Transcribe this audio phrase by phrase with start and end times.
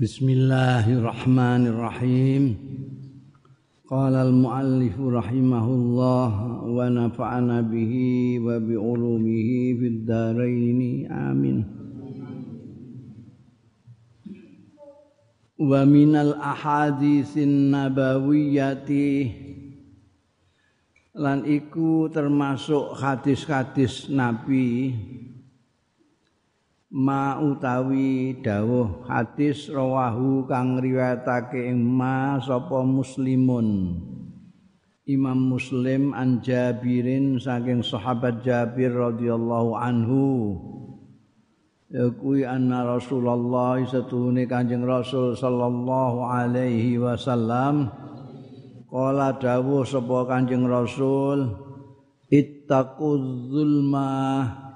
[0.00, 2.56] Bismillahirrahmanirrahim.
[3.84, 11.04] Qala al-muallif rahimahullah wa nafa'ana bihi wa bi ulumihi fid dharain.
[11.04, 11.68] Amin.
[15.60, 19.36] Wa minal ahaditsin nabawiyyati
[21.12, 24.96] lan iku termasuk hadis-hadis Nabi
[26.90, 33.98] ma utawi dawuh hadis rawahu kang riwayatake ma sapa muslimun.
[35.10, 40.54] Imam Muslim an Jabirin saking sahabat Jabir radhiyallahu anhu.
[41.90, 47.90] Kuwi anna Rasulullah satune Kanjeng Rasul sallallahu alaihi wasallam.
[48.86, 51.58] Kala dawuh sapa Kanjeng Rasul
[52.30, 54.69] ittaquz zulmah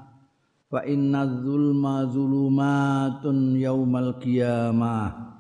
[0.73, 5.34] fa inna zulma zulumatun yaumal qiyamah.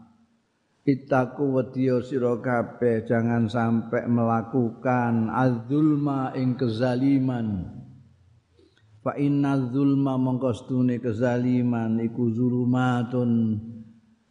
[0.84, 7.72] Itaku wadiyo sira kabeh jangan sampai melakukan azulma ing kezaliman.
[9.00, 13.56] Fa inna zulma mongkostune kezaliman iku zulumatun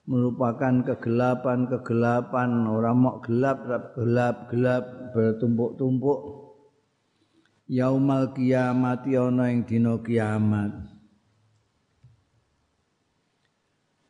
[0.06, 2.70] merupakan kegelapan-kegelapan.
[2.70, 3.66] Orang mau gelap
[3.98, 6.22] gelap-gelap bertumpuk-tumpuk.
[7.66, 10.93] Yaumal kiamat ana ing dina kiamat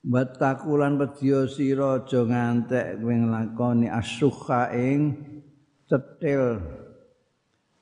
[0.03, 5.15] Batakulan pedya sira aja ngantek kowe nglakoni asyukha ing
[5.87, 6.59] cetil.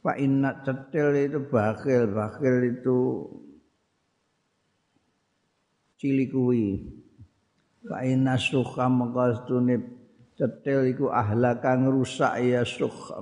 [0.05, 2.99] Fa inna cetil itu bakhil, bakhil itu
[5.97, 6.65] cili kuwi.
[7.89, 9.81] Fa inna syukha maqastune
[10.37, 13.17] cetil iku ahlaka ngrusak ya syukha.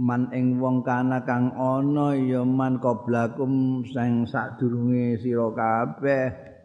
[0.00, 6.55] Man ing wong kana kang ana ya man qablakum sing sadurunge sira kabeh.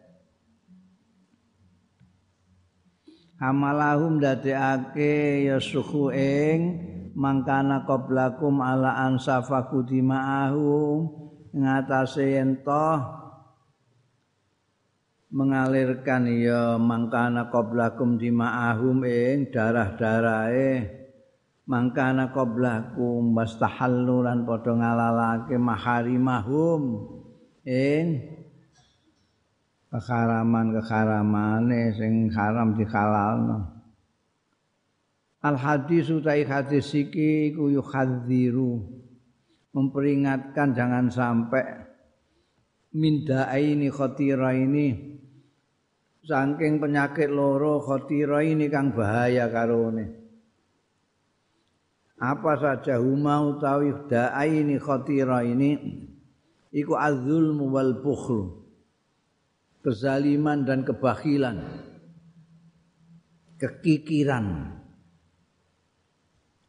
[3.42, 6.78] Amalahum dadekake ya suhu ing
[7.18, 11.10] mangkana qablakum ala ansafaku dima'ahum
[11.50, 13.02] ngatasé ento
[15.32, 21.00] mengalirkan ya mangkana qablakum dima'ahum ing darah-darahe.
[21.62, 26.82] Mangkana qablakum wastahallu lan padha ngalalake maharimahum
[27.64, 28.31] ing
[29.92, 33.68] keharaman-keharamane sing haram dihalalno.
[35.44, 38.80] Al hadis utai hadis iki iku yuhadziru
[39.76, 41.92] memperingatkan jangan sampai
[42.96, 45.18] minda ini khotira ini
[46.24, 50.24] saking penyakit loro khotira ini kang bahaya karone.
[52.22, 53.90] Apa saja huma utawi
[54.46, 55.74] ini khotira ini
[56.70, 58.61] iku azul wal bukhlu
[59.82, 61.58] kezaliman dan kebakhilan,
[63.58, 64.46] kekikiran,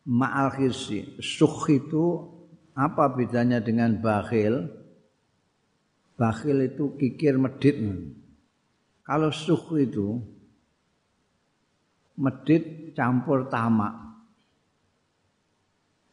[0.10, 1.22] ma'al khirsi.
[1.22, 2.34] Sukh itu
[2.74, 4.66] apa bedanya dengan bakhil?
[6.18, 7.78] Bakhil itu kikir medit.
[9.06, 10.22] Kalau sukh itu
[12.18, 13.94] medit campur tamak.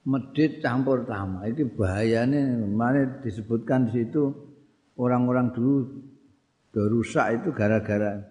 [0.05, 1.53] Medit campur tamak.
[1.53, 4.33] Itu bahayanya mana disebutkan di situ
[4.97, 6.10] orang-orang dulu
[6.71, 8.23] do rusak itu gara-gara.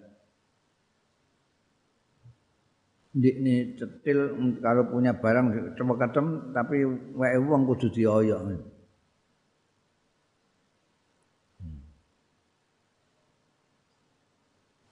[3.10, 6.86] Ini cetil kalau punya barang cuma ketem tapi
[7.18, 8.40] wae wong kudu dioyok.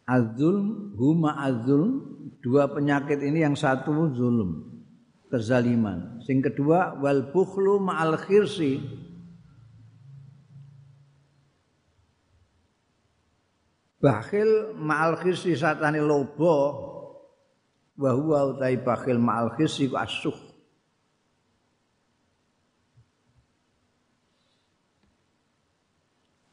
[0.08, 0.56] Azul
[0.96, 2.00] huma azul
[2.40, 4.66] dua penyakit ini yang satu zulum
[5.28, 6.18] kezaliman.
[6.24, 8.80] Sing kedua wal bukhlu ma'al khirsi
[13.98, 16.54] bakhil ma'al khisi satane lobo
[17.98, 20.38] wa huwa utai bakhil ma'al khisi ku asuh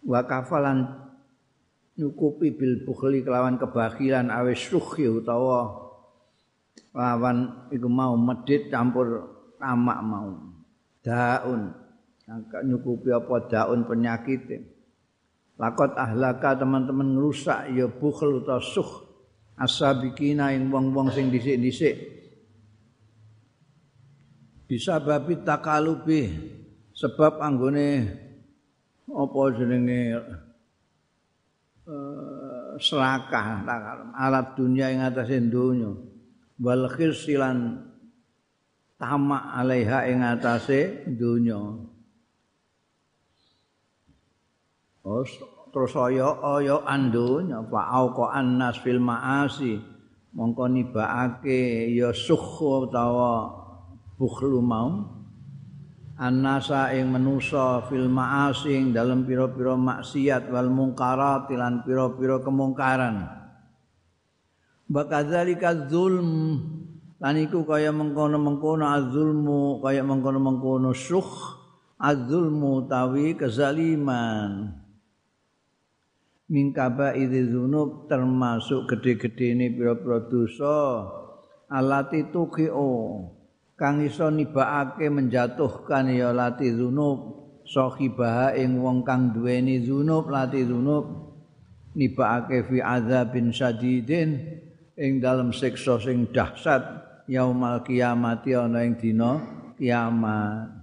[0.06, 0.86] wa kafalan
[1.98, 5.86] nyukupi bil bukhli kelawan kebakhilan awis syukhi utawa
[6.96, 10.32] lawan iku mau medit campur tamak mau.
[11.04, 11.74] Daun.
[12.66, 14.50] Nyukupi apa daun penyakit
[15.56, 19.08] Lakot ahlaka teman-teman ngerusak ya bukhl utawa suh
[19.56, 21.96] asabikina ing wong-wong sing dhisik-dhisik.
[24.68, 26.28] Bisa babi takalubi
[26.92, 27.90] sebab anggone
[29.08, 30.02] apa jenenge
[31.88, 33.64] uh, serakah
[34.12, 35.96] alat dunia yang atas donya.
[36.60, 37.80] Wal khirsilan
[39.00, 41.95] tamak alaiha ing atase donya
[45.70, 49.78] terus aya aya andonya fa auqa annas fil maasi.
[50.36, 53.54] Mongko nibake ya sukhu utawa
[54.18, 55.14] bukhlu mau.
[56.16, 63.28] Annasa ing manusa fil maasi ing dalem pira-pira maksiat wal mungkarat lan pira-pira kemungkaran.
[64.92, 66.60] Bakadzalika zulm
[67.20, 71.56] lan iku kaya mengkono-mengkono azulmu kaya mengkono-mengkono sukh
[72.00, 74.85] azulmu tawi kezaliman
[76.50, 80.78] mingkaba idzi zunub termasuk gede-gede ini pira-pira dosa.
[81.66, 82.94] Alati tuqio
[83.76, 87.18] kang iso nibakake menjatuhkan ya lati zunub
[87.66, 91.34] sahibah ing wong kang duweni zunub lati zunub
[91.98, 94.62] nibakake fi azabin syadidin
[94.96, 96.86] ing dalam siksa sing dahsyat
[97.26, 99.42] yaumal kiamati ana ing dina
[99.76, 100.75] kiamat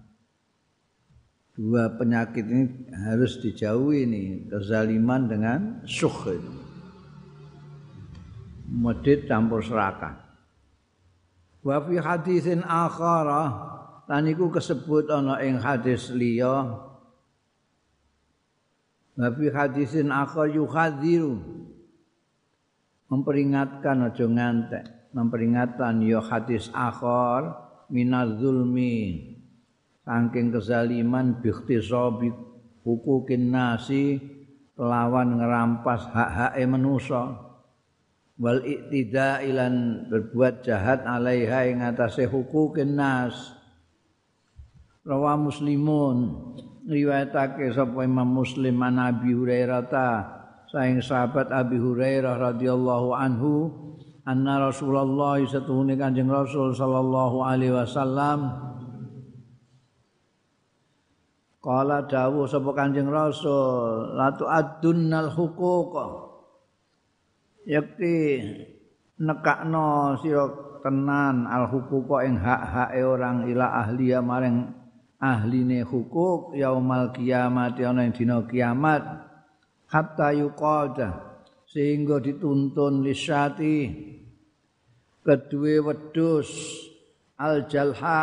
[1.53, 6.37] dua penyakit ini harus dijauhi nih kezaliman dengan syuh
[8.73, 10.17] medit campur serakah
[11.61, 13.73] wa fi hadisin akhara
[14.13, 16.85] lan iku kesebut ana ing hadis liya.
[19.17, 21.41] Wa fi hadisin akhar yuhadziru
[23.13, 27.57] memperingatkan aja ngantek memperingatkan ya hadis akhar
[27.93, 29.32] minaz zulmi
[30.03, 32.35] saking kezaliman bikhtisabi
[32.83, 34.19] hukukin nasi
[34.75, 37.39] lawan ngerampas hak-hake manusa.
[38.43, 43.55] Wal iktidailan berbuat jahat alaiha ing atase hukukin nas.
[45.07, 46.51] Rawa muslimun
[46.87, 50.09] riwayatake sapa Imam Muslim an Abi Hurairah ta
[50.71, 53.71] saing sahabat Abi Hurairah radhiyallahu anhu
[54.27, 58.71] anna Rasulullah satuhune Kanjeng Rasul sallallahu alaihi wasallam
[61.63, 65.95] Kala dawuh sapa Kanjeng Rasul, latu adunnal huquq.
[67.63, 68.43] Yakti
[69.23, 70.51] nekakno sira
[70.83, 74.83] tenan al huquq ing hak-hake orang ila ahliya maring
[75.23, 79.07] ahline hukuk yaumal kiamat ana ing dina kiamat
[79.87, 81.39] hatta yuqada
[81.71, 83.87] sehingga dituntun lisyati
[85.23, 86.51] kedue wedhus
[87.39, 88.21] al jalha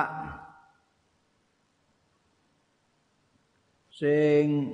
[4.00, 4.72] sing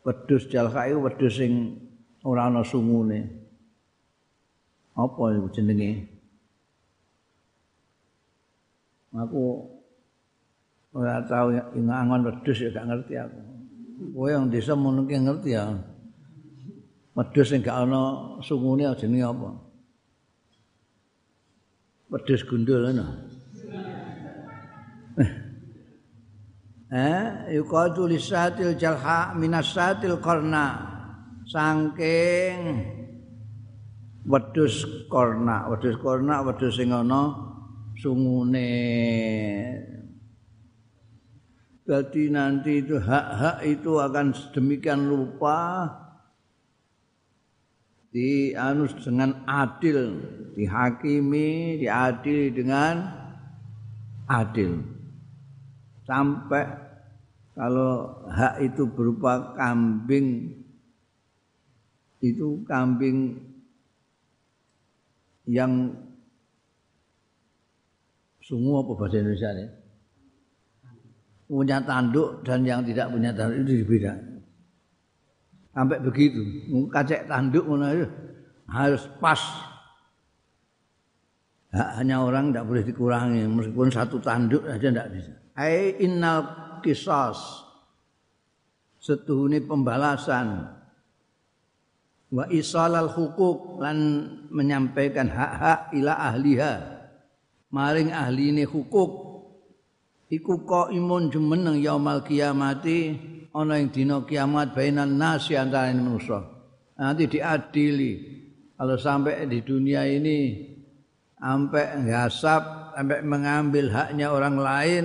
[0.00, 1.76] wedhus jalka iku wedhus sing
[2.24, 3.28] ora ana sungune.
[4.96, 6.08] Apa iku jenenge?
[9.12, 9.68] Aku
[10.96, 13.40] ora tau ngangon wedhus ya gak ngerti aku.
[14.16, 15.76] Kowe yang desa mun ngerti ya.
[17.12, 19.50] Wedhus sing gak ana sungune jenenge apa?
[22.08, 23.20] Wedhus gundul ana.
[26.90, 30.90] Eh yuqadu lisatil jalha minasatil qarna.
[31.50, 32.58] Saking
[34.26, 37.34] wedhus korna wedhus korna wedhus sing ana
[37.98, 38.70] sungune.
[41.90, 45.90] Jadi nanti itu hak-hak itu akan sedemikian lupa
[48.14, 50.22] di anus dengan adil
[50.54, 53.10] dihakimi diadili dengan
[54.30, 54.99] adil
[56.10, 56.66] sampai
[57.54, 60.58] kalau hak itu berupa kambing
[62.18, 63.38] itu kambing
[65.46, 65.94] yang
[68.42, 69.66] semua apa bahasa Indonesia ini?
[71.46, 74.12] Punya tanduk dan yang tidak punya tanduk itu berbeda
[75.70, 76.42] sampai begitu.
[76.90, 77.64] Kacek tanduk
[78.66, 79.38] harus pas.
[81.70, 87.68] Hanya orang tidak boleh dikurangi meskipun satu tanduk saja tidak bisa ai innal qisas.
[88.96, 90.80] Setuhune pembalasan.
[92.32, 93.98] Wa isalal hukuk lan
[94.48, 96.74] menyampaikan hak-hak ila ahliha.
[97.70, 99.10] Maring ahline hukuk
[100.32, 103.14] iku qaimun jumeneng yaumal kiamati
[103.50, 106.42] ana ing dina kiamat bainan nasi antara manusia
[106.98, 108.12] nanti diadili.
[108.74, 110.66] Kalau sampai di dunia ini
[111.36, 112.62] sampai ngasap
[112.96, 115.04] sampai mengambil haknya orang lain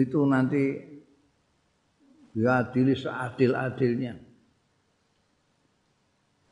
[0.00, 0.62] itu nanti
[2.34, 4.14] diadili seadil-adilnya.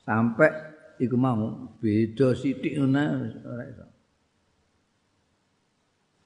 [0.03, 0.51] Sampai
[0.99, 3.03] iku mau beda sithik ngono
[3.47, 3.87] ora iso.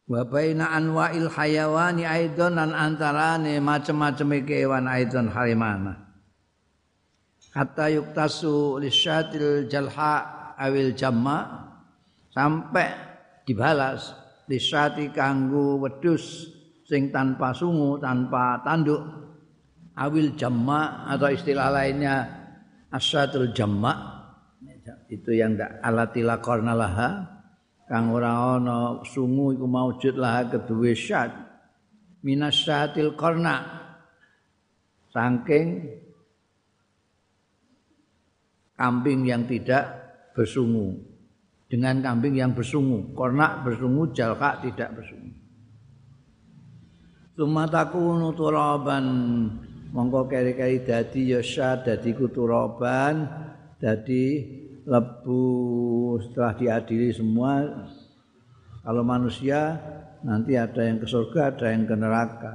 [0.06, 6.06] Wa baina anwa'il hayawani aidon lan antarane macam-macam kewan aidon harimana
[7.56, 11.64] hatta yuktasu lisyatil jalha awil jamma
[12.28, 12.92] sampai
[13.48, 14.12] dibalas
[14.44, 16.52] lisyati kanggo wedus
[16.86, 19.02] sing tanpa sungu, tanpa tanduk
[19.98, 22.14] awil jamma atau istilah lainnya
[22.94, 24.14] asyatul jamma.
[25.10, 27.10] Itu yang ndak alatila laha.
[27.86, 31.30] Kang ora ana sungu iku maujud laha kedue syat
[32.26, 33.62] minasyatil qarna
[35.14, 35.86] saking
[38.74, 39.86] kambing yang tidak
[40.34, 40.98] bersungu.
[41.66, 43.10] Dengan kambing yang bersungu.
[43.14, 45.25] Kornak bersungu jalka tidak bersungu
[47.36, 49.04] Tumatakunu turaban
[49.92, 53.28] mongko keri-keri dadi ya syad dadi kuturaban
[53.76, 54.40] dadi
[54.88, 55.44] lebu.
[56.24, 57.60] Setelah diadili semua
[58.80, 59.76] kalau manusia
[60.24, 62.54] nanti ada yang ke surga ada yang ke neraka.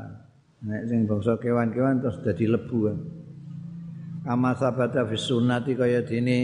[0.65, 2.89] Nek sing bangsa kewan-kewan terus dadi lebu.
[2.89, 2.97] Kan
[4.25, 6.39] kama sabata fi sunnati kaya dene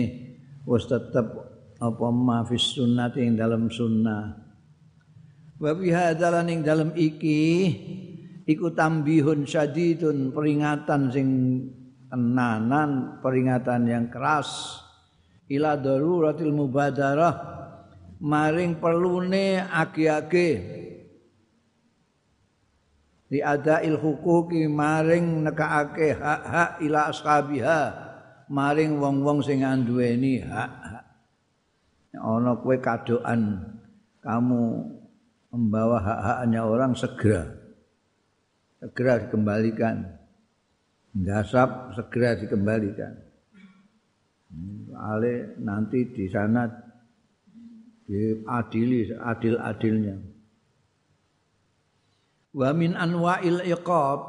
[0.62, 1.26] wis tetep
[1.82, 4.46] apa ma fi sunnati ing dalam sunnah.
[5.58, 7.74] Wa bi hadalan ing dalam iki
[8.48, 11.28] iku tambihun syadidun peringatan sing
[12.08, 14.82] tenanan peringatan yang keras.
[15.48, 17.36] Ila daruratil mubadarah
[18.20, 20.52] maring perlune age-age
[23.28, 28.08] di ada il hukuki maring nekake hak-hak ila ashabiha.
[28.48, 31.04] Maring wong-wong sing anduweni hak-hak.
[32.16, 33.60] Ana kowe kadoan
[34.24, 34.88] kamu
[35.52, 37.67] membawa hak-haknya orang segera
[38.82, 40.06] segera dikembalikan.
[41.18, 43.14] Dasap segera dikembalikan.
[44.98, 46.70] Ale nanti di sana
[48.08, 50.16] diadili adil-adilnya.
[52.58, 54.20] Wa min anwa'il iqab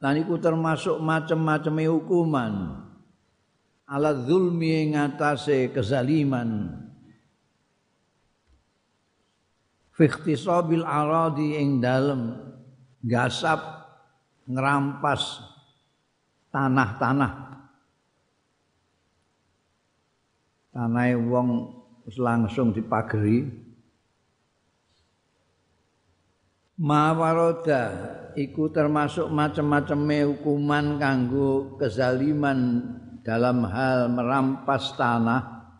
[0.00, 2.54] lan iku termasuk macam-macam hukuman.
[3.86, 6.82] Ala zulmi ing atase kezaliman.
[9.96, 12.45] Fi ikhtisabil aradi ing dalem
[13.06, 13.62] gasap
[14.50, 15.38] ngerampas
[16.50, 17.32] tanah-tanah.
[20.74, 21.48] Tanahe wong
[22.18, 23.46] langsung dipageri.
[26.76, 27.84] Mawaroda
[28.36, 32.84] iku termasuk macam-macam hukuman kanggo kezaliman
[33.24, 35.72] dalam hal merampas tanah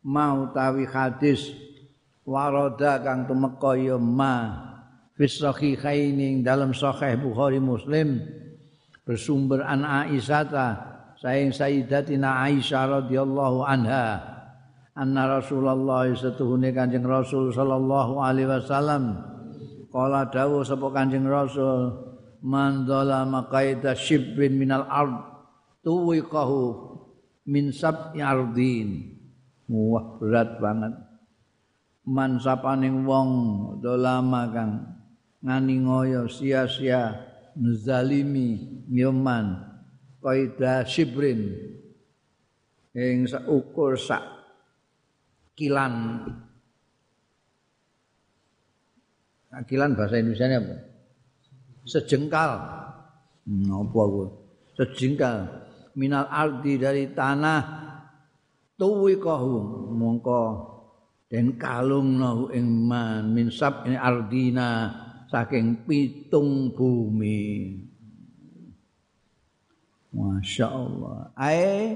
[0.00, 1.52] mau tawi hadis
[2.24, 4.69] waroda kang tumeka ya ma
[5.20, 8.24] fis sahihaini dalam sahih Bukhari Muslim
[9.04, 10.48] bersumber an Aisyah
[11.20, 14.16] saing Sayyidatina Aisyah radhiyallahu anha
[14.96, 19.20] anna Rasulullah setuhune Kanjeng Rasul sallallahu alaihi wasallam
[19.92, 22.00] qala dawuh sapa Kanjeng Rasul
[22.40, 25.20] man dzalama qaida shibrin minal ard
[25.84, 26.96] tuwiqahu
[27.44, 29.20] min sab'i ardin.
[29.68, 30.96] Wah berat banget.
[32.08, 33.30] Man sapaning wong
[33.84, 34.99] dolama kang
[35.40, 37.16] ngani ngoyo sia-sia
[37.56, 39.56] zalimi nyoman
[40.20, 41.56] qaida shibrin
[42.94, 44.22] ing ukur sak
[45.60, 46.24] kilan.
[49.66, 50.76] Kilan bahasa Indonesia apa?
[51.84, 52.52] Sejengkal.
[53.44, 53.90] Hmm,
[54.78, 55.38] sejengkal.
[55.98, 57.60] Minal ardi dari tanah
[58.78, 60.42] tuwi kahu mongko
[61.26, 63.34] den kalung nahu ing man.
[63.34, 64.94] Min sab ini ardina
[65.30, 67.78] saking pitung bumi.
[70.10, 71.30] Masya Allah.
[71.38, 71.94] Ae.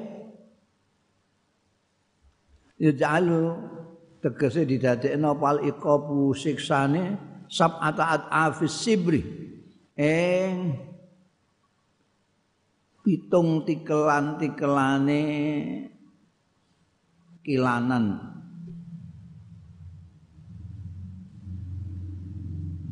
[2.78, 3.58] Yaj'alu
[4.22, 7.18] tegese didadekno pal iqabu siksane
[7.50, 9.22] sab'ata afis sibri.
[9.98, 10.78] Eng.
[13.04, 15.22] Pitung tikelan-tikelane
[17.44, 18.33] kilanan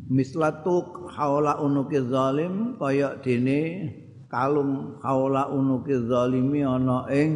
[0.09, 3.91] mislatuk haula unuki zalim kaya dene
[4.27, 7.29] kalung haula unuki zalimi ana ing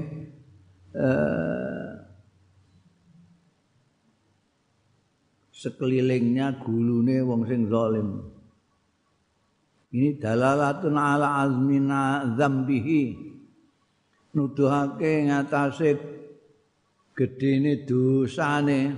[0.97, 1.88] eh,
[5.57, 8.21] sekelilingnya gulune wong sing zalim.
[9.88, 13.25] Ini dalalatun ala azmina zambihi.
[14.38, 15.97] Nuduhake ngatasé
[17.17, 18.93] gedene dosane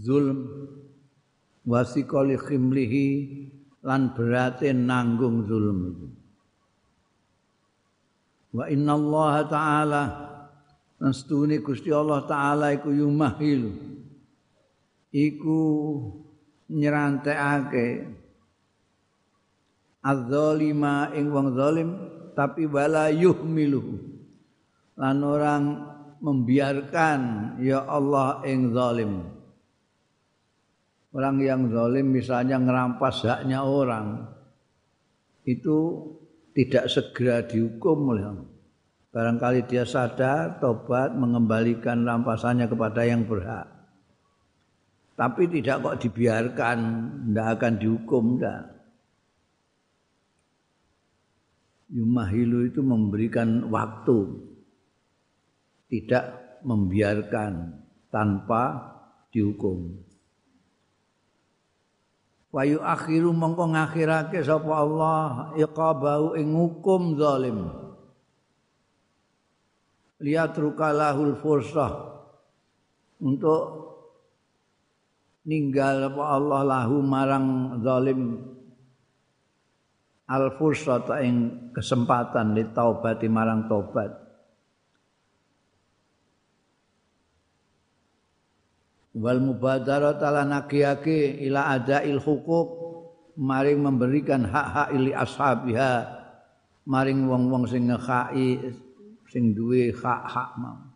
[0.00, 0.48] zulm
[1.66, 3.08] wasikoli khimlihi
[3.82, 6.08] lan berarti nanggung zulm itu.
[8.52, 10.02] Wa inna Allah Ta'ala
[11.00, 13.72] Nastuni Gusti Allah Ta'ala iku yumahil
[15.08, 15.60] Iku
[16.68, 18.12] nyeranteake
[20.04, 21.90] Az-zalima ing wong zalim
[22.36, 23.98] Tapi wala yuhmiluhu
[25.00, 25.64] Lan orang
[26.20, 27.20] membiarkan
[27.56, 29.41] Ya Allah ing zalim
[31.12, 34.32] Orang yang zalim misalnya ngerampas haknya orang,
[35.44, 36.08] itu
[36.56, 38.50] tidak segera dihukum oleh Allah.
[39.12, 43.68] Barangkali dia sadar, tobat, mengembalikan rampasannya kepada yang berhak.
[45.12, 46.78] Tapi tidak kok dibiarkan,
[47.28, 48.72] tidak akan dihukum, tidak.
[51.92, 54.48] Yumahilu itu memberikan waktu,
[55.92, 56.24] tidak
[56.64, 58.80] membiarkan tanpa
[59.28, 60.00] dihukum.
[62.52, 67.72] Wa akhiru mongko ngakhirake sapa Allah iqabahu ing hukum zalim.
[70.20, 72.12] Lihat rukalahul fursah.
[73.24, 73.62] Untuk
[75.48, 78.20] ninggal apa Allah lahu marang zalim.
[80.28, 84.21] Al fursata ing kesempatan li taubati marang tobat
[89.16, 92.80] wal mubadarata lan akiyake ila adail hukuk.
[93.32, 96.04] Maring memberikan hak-hak ili ashabiha.
[96.84, 98.60] Maring wong-wong sing ngekai
[99.32, 100.92] sing duwe hak-hak mau.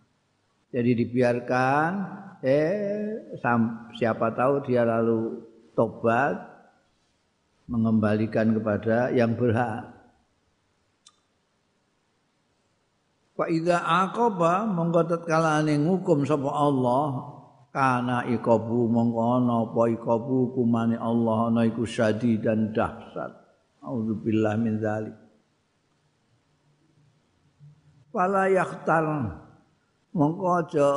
[0.69, 1.91] Jadi dibiarkan
[2.45, 3.33] eh
[3.97, 5.41] siapa tahu dia lalu
[5.73, 6.37] tobat
[7.73, 9.89] mengembalikan kepada yang berhak.
[13.33, 17.36] Fa idza aqaba monggo tatkalane ngukum sapa Allah
[17.77, 21.85] kana ikabu mongko apa ikabu kumane Allah ana iku
[22.41, 23.37] dan dahsyat.
[23.85, 25.13] Auzubillah min dzalik.
[28.09, 29.05] Fala yakhtar
[30.17, 30.89] mongko aja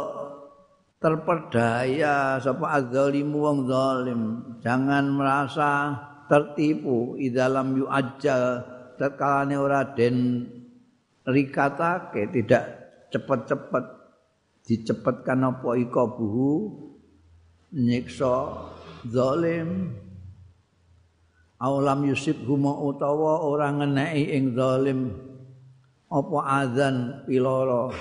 [1.04, 4.22] terperdaya sapa adzalimu wong zalim.
[4.64, 6.00] Jangan merasa
[6.32, 8.64] tertipu idalam yu ajal
[8.96, 10.48] terkalane ora den
[11.28, 12.64] rikatake tidak
[13.12, 13.99] cepet-cepet
[14.70, 16.70] dicepetkan apa ika buhu
[17.74, 18.70] nyiksa
[19.10, 19.98] zalim.
[21.60, 25.12] Aulam yusib huma utawa ora ngeneki ing zalim
[26.08, 27.92] apa azan piloro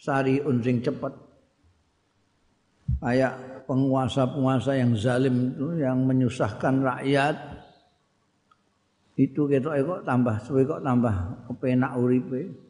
[0.00, 1.14] sari unsing cepet.
[3.04, 7.36] Kayak penguasa-penguasa yang zalim itu yang menyusahkan rakyat
[9.14, 11.14] itu ketok kok tambah suwe kok tambah
[11.46, 12.63] kepenak uripe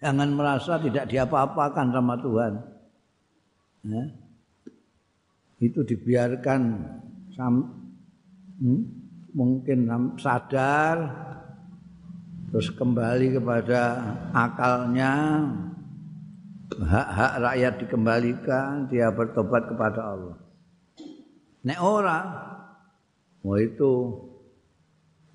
[0.00, 2.52] jangan merasa tidak diapa-apakan sama Tuhan
[3.84, 4.04] ya.
[5.60, 6.60] itu dibiarkan
[7.36, 7.54] sam,
[8.60, 8.82] hmm,
[9.36, 10.96] mungkin sadar
[12.50, 13.80] terus kembali kepada
[14.34, 15.12] akalnya
[16.78, 20.36] hak-hak rakyat dikembalikan, dia bertobat kepada Allah.
[21.66, 22.20] Nek ora,
[23.42, 23.90] wah itu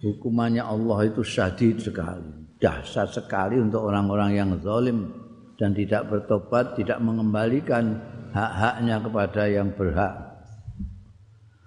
[0.02, 5.12] hukumannya Allah itu syadid sekali, dahsyat sekali untuk orang-orang yang zalim
[5.56, 8.00] dan tidak bertobat, tidak mengembalikan
[8.36, 10.14] hak-haknya kepada yang berhak.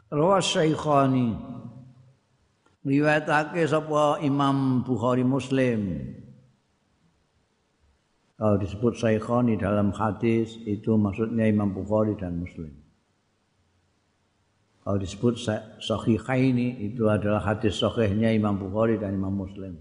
[0.09, 1.37] Rawas Syaikhani
[2.85, 6.01] riwayatake sapa Imam Bukhari Muslim
[8.39, 12.71] kalau disebut Saikhani dalam hadis itu maksudnya Imam Bukhari dan Muslim.
[14.87, 15.35] Kalau disebut
[15.83, 19.75] Sahihaini itu adalah hadis sahihnya Imam Bukhari dan Imam Muslim.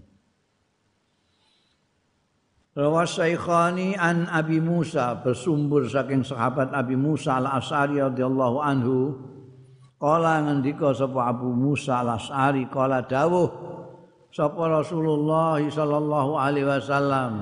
[2.78, 9.18] Rawas Saikhani an Abi Musa bersumber saking sahabat Abi Musa al-As'ari radhiyallahu anhu.
[9.98, 13.50] Kala ngendika sapa Abu Musa al-As'ari kala dawuh
[14.30, 17.32] sapa Rasulullah sallallahu alaihi wasallam.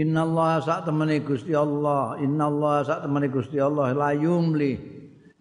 [0.00, 4.80] Inna Allah sak temani Gusti Allah, Inna Allah sak temani Gusti Allah la yumli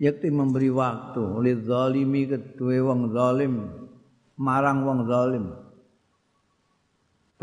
[0.03, 1.39] yakti memberi waktu.
[1.39, 3.71] Lil zalimi kedue wong zalim
[4.35, 5.62] marang wong zalim.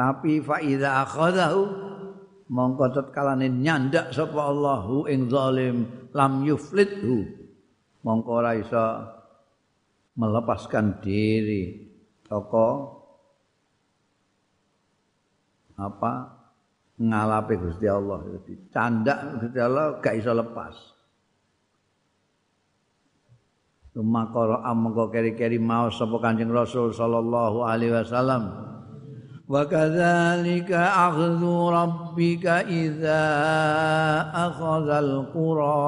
[0.00, 1.60] Tapi fa iza akhadahu
[2.48, 7.28] mongko tetkalane nyandak sapa Allahu ing zalim lam yuflithu
[8.00, 8.80] mongko ora iso
[10.16, 11.92] melepaskan diri.
[12.24, 12.68] Toko
[15.76, 16.12] apa?
[16.96, 18.24] Ngalape Gusti Allah.
[18.24, 20.76] Jadi candak Gusti Allah gak iso lepas.
[23.92, 28.70] Tumakara amangka keri-keri maos sapa Kanjeng Rasul sallallahu alaihi wasallam
[29.50, 30.70] وكذلك
[31.06, 31.42] أخذ
[31.74, 33.26] ربك إذا
[34.34, 35.86] أخذ القرى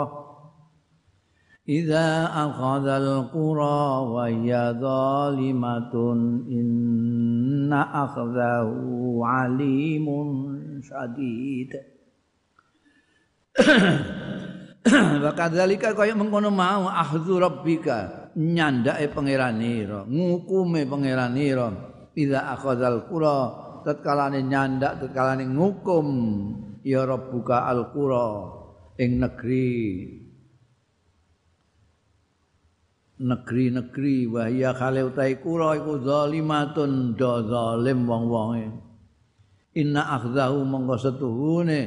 [1.69, 4.51] إذا أخذ القرى وهي
[4.83, 5.95] ظالمة
[6.51, 8.69] إن أخذه
[9.23, 10.07] عليم
[10.83, 11.71] شديد.
[15.23, 23.37] وكذلك kaya mengkono mau akhzu rabbika nyandake pangeran ira ngukume pangeran ira iza akhadhal qura
[23.83, 26.07] tatkalane nyandak tatkalane ngukum
[26.85, 28.27] ya rabbuka al qura
[28.99, 29.79] ing negeri.
[33.23, 38.67] Negeri-negeri wahya kale utahe kula iku zalimatun do zalim wong-wonge.
[39.79, 41.83] Inna akhdahu mongko setuhune.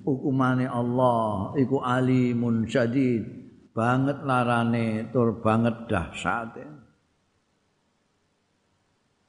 [0.00, 3.28] Hukumane Allah iku alimun syadid
[3.76, 6.79] banget larane tur banget dahsyate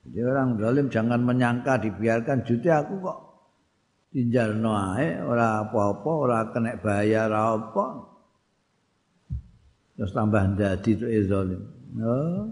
[0.02, 3.20] jadi orang zalim jangan menyangka dibiarkan jute aku kok
[4.12, 7.86] tinjalno ae ora apa-apa ora kena bayar apa
[9.96, 11.62] terus tambah dadi itu zalim.
[12.02, 12.50] Oh.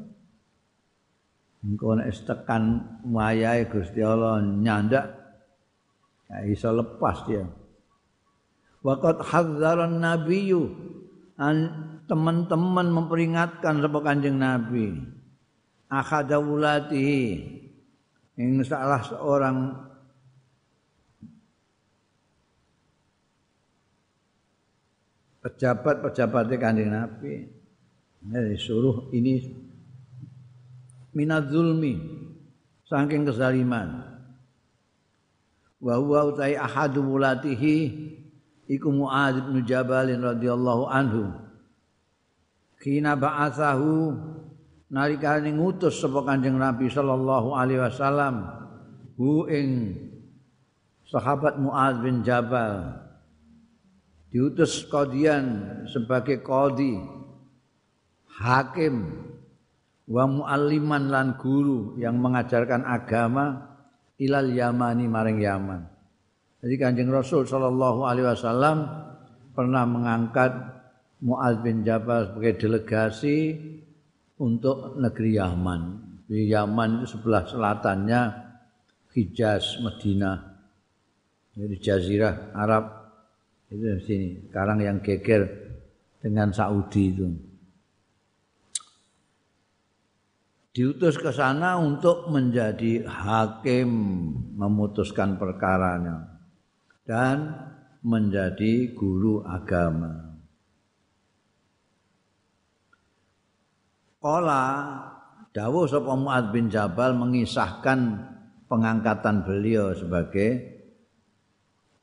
[1.59, 5.11] Engko nek tekan wayahe Gusti Allah nyandak
[6.31, 7.43] ya iso lepas dia.
[8.79, 10.71] Waqat hadzaran nabiyyu
[11.35, 11.55] an
[12.07, 15.18] teman-teman memperingatkan sapa Kanjeng Nabi.
[15.89, 17.21] Akhadawulatihi
[18.37, 19.73] ing salah seorang
[25.41, 27.49] pejabat-pejabatnya kanjeng Nabi.
[28.19, 29.49] Ini suruh ini
[31.17, 31.97] minat zulmi
[32.85, 34.05] saking kezaliman.
[35.79, 37.77] Wa huwa utai ahadu mulatihi
[38.67, 41.31] iku Mu'adz bin Jabal radhiyallahu anhu.
[42.79, 44.15] Kina ba'athahu
[44.89, 48.45] nalika ngutus sapa Kanjeng Nabi sallallahu alaihi wasallam
[49.15, 49.95] hu ing
[51.05, 52.97] sahabat Mu'adz bin Jabal
[54.29, 55.45] diutus kodian
[55.89, 56.97] sebagai kodi
[58.41, 59.25] hakim
[60.09, 63.77] wa mualliman lan guru yang mengajarkan agama
[64.17, 65.81] ilal yamani maring Yaman.
[66.59, 68.83] Jadi Kanjeng Rasul sallallahu alaihi wasallam
[69.53, 70.51] pernah mengangkat
[71.19, 73.55] Muaz bin Jabal sebagai delegasi
[74.39, 75.81] untuk negeri Yaman.
[76.25, 78.21] Di Yaman itu sebelah selatannya
[79.11, 80.37] Hijaz, Madinah.
[81.59, 82.83] Jadi jazirah Arab
[83.69, 85.45] itu sini sekarang yang geger
[86.23, 87.27] dengan Saudi itu
[90.79, 93.89] diutus ke sana untuk menjadi hakim
[94.55, 96.39] memutuskan perkaranya
[97.03, 97.51] dan
[98.05, 100.28] menjadi guru agama.
[104.19, 104.63] Kala
[105.55, 108.19] dawuh sapa Muad bin Jabal mengisahkan
[108.67, 110.59] pengangkatan beliau sebagai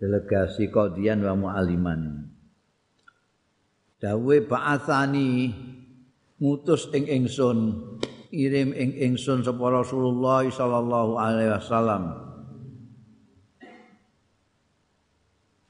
[0.00, 2.32] delegasi Qadian wa Mu'aliman.
[4.00, 5.52] Dawe ba'athani
[6.40, 7.84] ngutus ing ingsun
[8.32, 12.16] irim ing ingsun sapa Rasulullah sallallahu alaihi wasallam.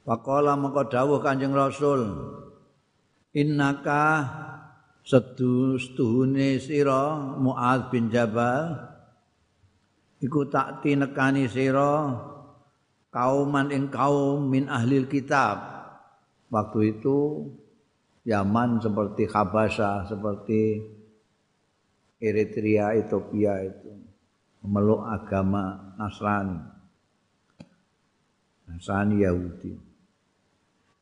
[0.07, 2.07] Faqala mengko dawuh Kanjeng Rasul
[3.35, 4.46] innaka
[5.07, 8.75] seduhune sira Muaz bin Jabal
[10.19, 12.11] iku tak tinekani sira
[13.14, 15.79] kauman ing kaum min ahli kitab.
[16.51, 17.49] Waktu itu
[18.27, 20.83] Yaman seperti Habasha, seperti
[22.19, 23.92] Eritrea, Ethiopia itu
[24.66, 26.59] memeluk agama Nasrani.
[28.66, 29.75] Nasrani Yahudi.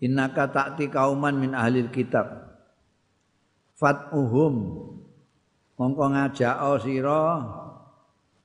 [0.04, 2.43] Innaka ta'ti kauman min ahli kitab.
[3.74, 4.54] Fat'uhum.
[5.74, 7.42] Mongko ngajak sira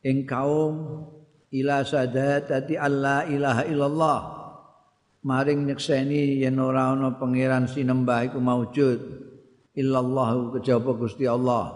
[0.01, 1.05] ing kaum
[1.53, 4.19] ila sadati alla ilaha illallah.
[5.19, 8.99] Maring nyekseni yen ora ana pangeran sinembah iku maujud.
[9.77, 11.69] Illallah kejaba Gusti Allah?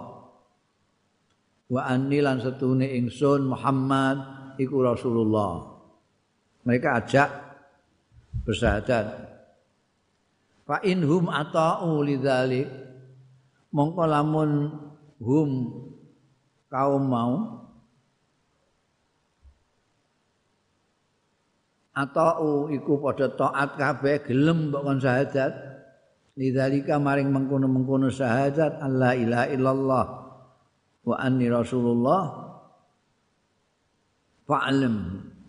[1.70, 4.18] Wa anni lan setune ingsun Muhammad
[4.58, 5.70] iku Rasulullah.
[6.66, 7.30] Mereka ajak
[8.48, 9.06] bersahadat.
[10.64, 12.68] Fa in hum ata'u lidzalik
[13.74, 14.52] mongko lamun
[15.18, 15.50] hum
[16.70, 17.34] kaum mau
[21.94, 25.54] atau iku padha taat kabeh gelem mbok kon syahadat
[26.34, 30.06] lidzalika maring mengkono-mengkono syahadat alla ilaha illallah
[31.06, 32.24] wa anni rasulullah
[34.50, 34.96] fa'lam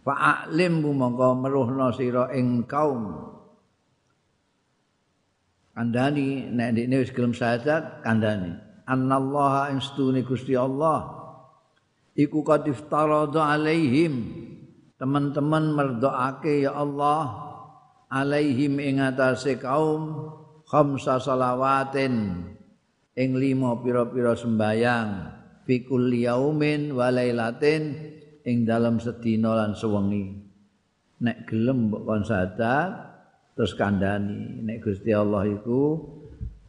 [0.05, 3.33] fa'alim bu mongko meruhna sira ing kaum
[5.75, 8.57] kandhani nek ndekne wis gelem syahadat kandhani.
[8.87, 11.11] Annallaha instuni gusti Allah.
[12.15, 14.15] Iku qad iftarada alaihim.
[14.95, 17.51] Teman-teman merdoake ya Allah
[18.07, 20.31] alaihim ing atase kaum
[20.71, 22.47] khamsa salawatin
[23.19, 25.11] ing lima pira-pira sembayang
[25.67, 25.83] fi
[26.23, 27.83] yaumin wa lailatin
[28.47, 30.25] ing dalam sedina lan sewengi.
[31.25, 32.23] Nek gelem kon
[33.55, 35.99] terus kandhani nek Gusti Allah iku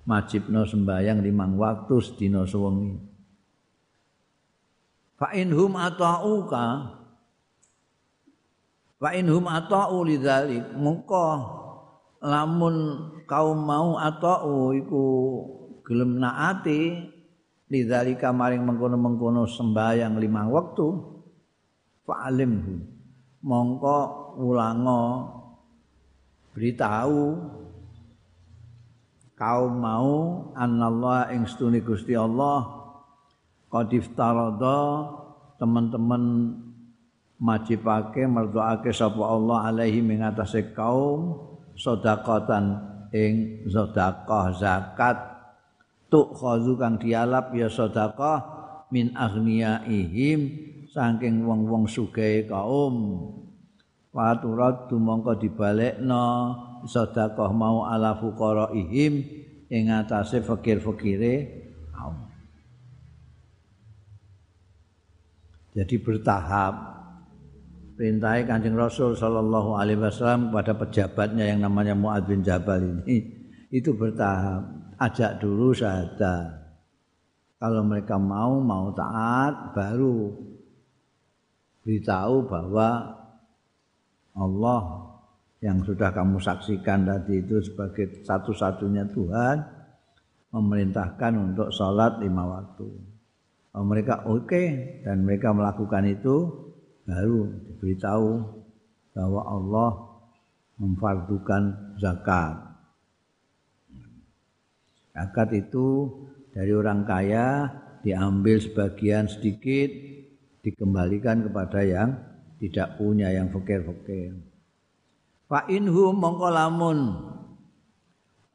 [0.06, 2.98] majibno sembayang limang waktu sedina sewengi.
[5.18, 6.66] Fa inhum ata'uka
[8.96, 11.28] Wa inhum ata'u lidzalik mongko
[12.24, 12.76] lamun
[13.28, 15.06] kaum mau ata'u iku
[15.84, 17.06] gelem naati
[17.70, 20.88] lidzalika maring mengkono-mengkono sembahyang lima waktu
[22.08, 22.76] fa'alimhu
[23.46, 23.98] mongko
[24.42, 25.02] ulango
[26.56, 27.36] beritahu
[29.36, 30.14] kaum mau
[30.56, 32.64] anallah ing stune Gusti Allah
[33.68, 35.12] qad iftarada
[35.60, 36.56] teman-teman
[37.36, 41.44] majibake merdoake sapa Allah alaihi ing atase kaum
[41.76, 42.80] sedekatan
[43.12, 45.20] ing sedekah zakat
[46.08, 48.40] tuk khazu kang dialap ya sedekah
[48.96, 49.12] min
[49.92, 50.40] ihim
[50.88, 52.96] saking wong-wong sugih kaum
[54.16, 56.56] Faturat dumangka dibalekno
[56.88, 58.16] sedekah mau ala
[58.72, 59.28] ihim
[59.68, 61.66] ing atase fakir-fakire.
[65.76, 66.74] Jadi bertahap
[68.00, 73.28] perintahnya Kanjeng Rasul sallallahu alaihi wasallam kepada pejabatnya yang namanya Muad bin Jabal ini
[73.68, 74.64] itu bertahap
[74.96, 76.64] ajak dulu syahadat.
[77.60, 80.32] Kalau mereka mau mau taat baru
[81.84, 83.15] beritahu bahwa
[84.36, 84.80] Allah
[85.64, 89.58] yang sudah kamu saksikan tadi itu sebagai satu-satunya Tuhan
[90.52, 92.88] memerintahkan untuk sholat lima waktu.
[93.76, 94.68] Mereka oke okay,
[95.04, 96.48] dan mereka melakukan itu
[97.04, 98.32] baru diberitahu
[99.12, 99.92] bahwa Allah
[100.80, 102.56] memfardukan zakat.
[105.16, 106.12] Zakat itu
[106.52, 107.68] dari orang kaya
[108.04, 109.92] diambil sebagian sedikit
[110.64, 112.35] dikembalikan kepada yang
[112.66, 114.34] tidak punya yang fakir-fakir.
[115.46, 117.00] Fa inhum mongko lamun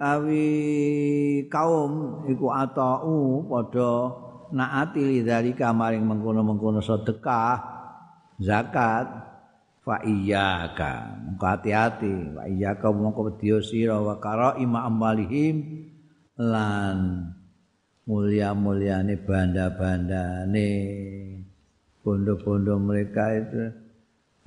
[0.00, 0.48] awi
[1.46, 3.94] kaum iku atau padha
[4.50, 7.62] naati lidzalika maring mengkono-mengkono sedekah
[8.42, 9.06] zakat
[9.86, 15.86] fa iyyaka mongko hati-hati fa iyyaka mongko wedya sira wa kara ima ambalihim
[16.34, 17.30] lan
[18.08, 20.70] mulia-muliane banda-bandane
[22.02, 23.89] bondo-bondo mereka itu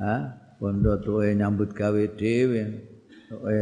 [0.03, 0.15] ha?
[0.59, 2.61] Bondo tuwe nyambut gawe dhewe.
[3.31, 3.59] Tuwe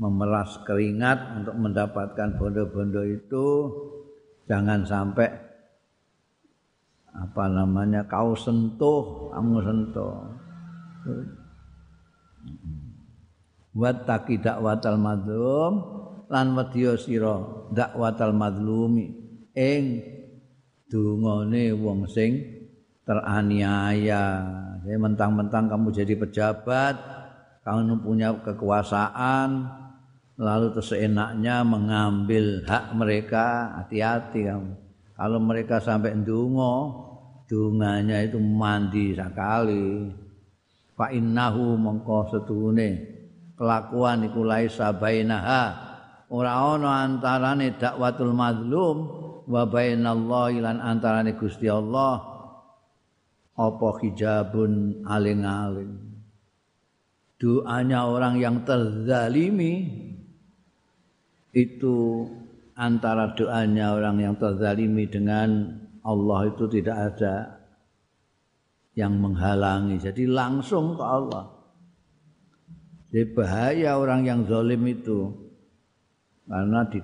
[0.00, 3.48] memeras keringat untuk mendapatkan bondo-bondo itu.
[4.48, 5.28] Jangan sampai
[7.10, 10.14] apa namanya kau sentuh kamu sentuh.
[13.70, 15.72] Buat tak dakwatal madhum
[16.26, 17.38] lan wedya sira
[17.70, 19.14] dakwatal mazlumi.
[19.54, 20.02] Ing
[20.90, 22.59] dungane wong sing
[23.10, 24.24] teraniaya.
[24.86, 26.94] Jadi mentang-mentang kamu jadi pejabat
[27.66, 29.66] kamu punya kekuasaan
[30.38, 33.74] lalu terseenaknya mengambil hak mereka.
[33.82, 34.72] Hati-hati kamu.
[35.18, 36.74] Kalau mereka sampai ndonga
[37.50, 40.06] dunganya itu mandi sekali.
[40.94, 42.90] Fa innahu mongko setune
[43.58, 45.90] kelakuan iku laisa bainaha.
[46.30, 48.96] Ora ana antarane dakwatul mazlum
[49.50, 52.29] wa bainallahi lan antarane Gusti Allah
[53.60, 55.92] apa hijabun aling-aling?
[57.36, 60.08] Doanya orang yang terzalimi.
[61.50, 62.24] Itu
[62.78, 67.60] antara doanya orang yang terzalimi dengan Allah itu tidak ada
[68.96, 70.00] yang menghalangi.
[70.00, 71.46] Jadi langsung ke Allah.
[73.10, 75.28] Jadi bahaya orang yang zalim itu.
[76.46, 77.02] Karena di,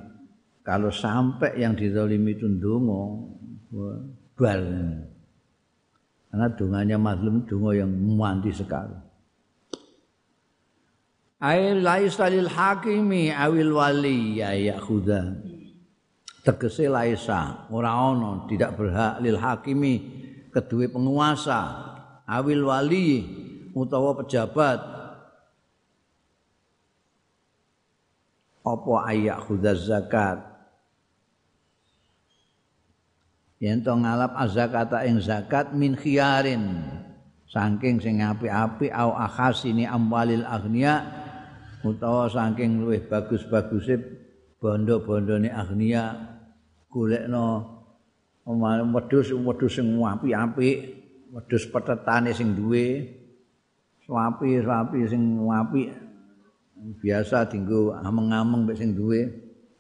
[0.62, 3.03] kalau sampai yang dizalimi itu ndonga
[4.38, 4.64] bal
[6.37, 8.92] karena dunganya mazlum dungo yang mandi sekali.
[11.40, 15.33] Ay laisa lil hakimi awil wali ya yakhudha
[16.44, 19.94] tegese laisa ora ana tidak berhak lil hakimi
[20.53, 21.61] kedua penguasa.
[22.29, 23.09] Awil wali
[23.72, 24.81] utawa pejabat.
[28.61, 30.37] Apa ayak khudaz zakat
[33.62, 36.64] yen to ngalap azakata ing zakat min khiyarin.
[37.47, 41.07] Saking sing apik-apik au akhasini amwalil aghnia
[41.87, 43.95] utawa saking luwih bagus-baguse
[44.59, 46.35] bondo-bondone aghnia
[46.90, 47.62] golekno
[48.42, 50.77] wedhus wedhus sing apik-apik
[51.31, 53.14] wedhus petetane sing duwe
[54.03, 55.88] swapi-swapi sing apik
[56.99, 59.27] biasa tinggu ameng-ameng sing duwe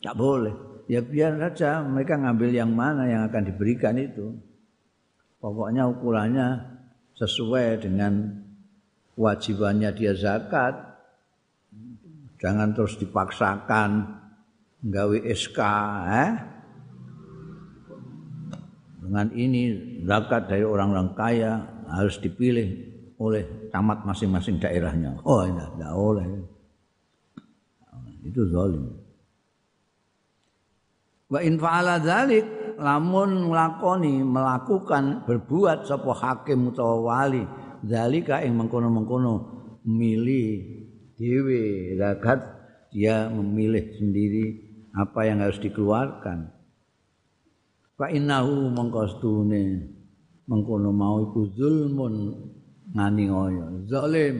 [0.02, 4.34] tak boleh ya biar saja mereka ngambil yang mana yang akan diberikan itu
[5.42, 6.62] pokoknya ukurannya
[7.18, 8.42] sesuai dengan
[9.14, 10.74] kewajibannya dia zakat
[12.38, 14.18] jangan terus dipaksakan
[14.86, 15.60] nggawe SK
[16.10, 16.32] eh?
[19.06, 19.62] dengan ini
[20.06, 21.52] zakat dari orang-orang kaya
[21.90, 26.26] harus dipilih oleh camat masing-masing daerahnya oh tidak oleh
[28.26, 29.05] itu zalim.
[31.26, 37.42] Wa in fa'ala dzalik lamun nglakoni melakukan berbuat sapa hakim utawa wali
[37.82, 39.34] dzalika ing mengkono-mengkono
[39.82, 40.62] milih
[41.18, 41.94] dhewe.
[41.98, 42.40] Zakat
[42.94, 44.46] dia memilih sendiri
[44.94, 46.46] apa yang harus dikeluarkan.
[47.96, 49.96] Fa innahu mongkostune
[50.46, 52.14] mengkono mau iku zulmun
[52.94, 54.36] ngani ngoyo zalim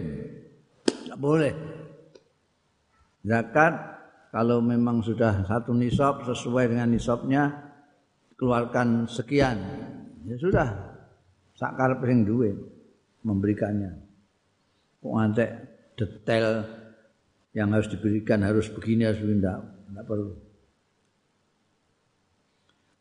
[0.87, 1.55] tidak boleh.
[3.27, 3.96] Zakat
[4.31, 7.73] kalau memang sudah satu nisab sesuai dengan nisabnya
[8.37, 9.59] keluarkan sekian.
[10.27, 10.69] Ya sudah.
[11.57, 12.53] Sakar ping duwe
[13.25, 13.97] memberikannya.
[15.01, 15.51] Kok antek
[15.97, 16.67] detail
[17.57, 20.33] yang harus diberikan harus begini harus begini enggak, enggak perlu.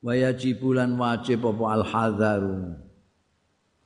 [0.05, 2.57] Wajibulan wajib apa al hadaru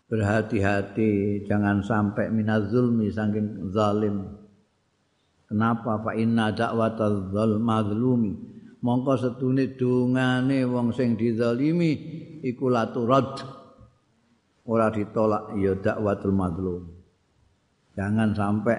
[0.10, 3.14] berhati-hati jangan sampai minazulmi
[3.70, 4.39] zalim
[5.50, 8.38] Kenapa fa inna da'watal mazlumi
[8.86, 11.92] mongko setune dongane wong sing dizalimi
[12.46, 13.42] iku laturad
[14.70, 16.84] ora ditolak ya dakwatul mazlum.
[17.98, 18.78] Jangan sampai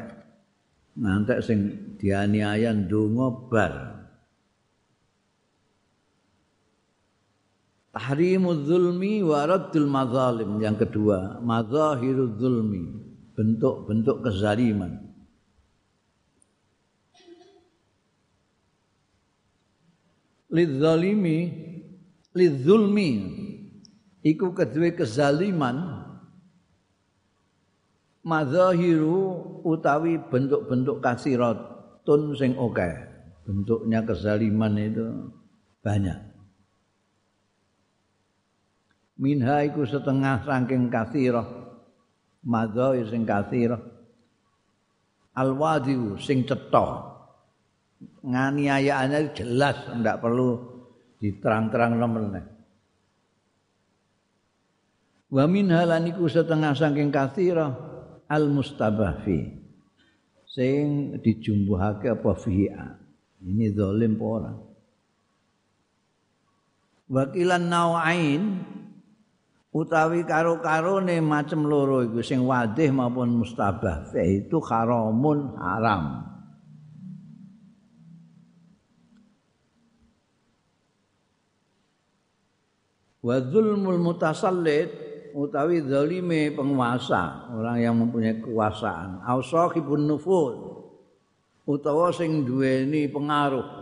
[0.94, 1.59] ngantek sing
[1.98, 3.74] dianiaya ndonga bar.
[7.90, 12.87] Tahrimuz zulmi wa raddul mazalim yang kedua, mazahiruz zulmi,
[13.35, 15.10] bentuk-bentuk kezaliman.
[20.50, 21.38] Lidzalimi
[22.34, 23.10] lidzulmi
[24.26, 26.02] iku kedue kezaliman.
[28.20, 32.84] Madzahiru utawi bentuk-bentuk kasiratun sing oke
[33.48, 35.32] bentuknya kezaliman itu
[35.80, 36.30] banyak.
[39.16, 41.48] Minha iku setengah saking kasirah.
[42.40, 43.80] Madzahir sing kasirah.
[45.36, 47.19] Alwadiu sing cetha
[48.00, 50.60] nganiayaannya jelas tidak perlu
[51.20, 52.44] diterang-terang meneh.
[55.30, 57.70] Wa min halaniku setengah saking kathira
[58.26, 59.60] al mustabafi
[60.48, 62.86] sing dijumbuhake apa fi'a.
[63.40, 64.52] Ini zalim apa ora?
[67.10, 68.42] Wakilan nawain
[69.74, 76.30] utawi karo-karone macem loro iku sing wadih maupun mustabah itu haramun haram.
[83.20, 84.88] Wa zulmul mutasallid
[85.37, 90.56] utawi zalime penguasa orang yang mempunyai kekuasaan au sahibun nufud
[91.68, 93.80] utawa sing duweni pengaruh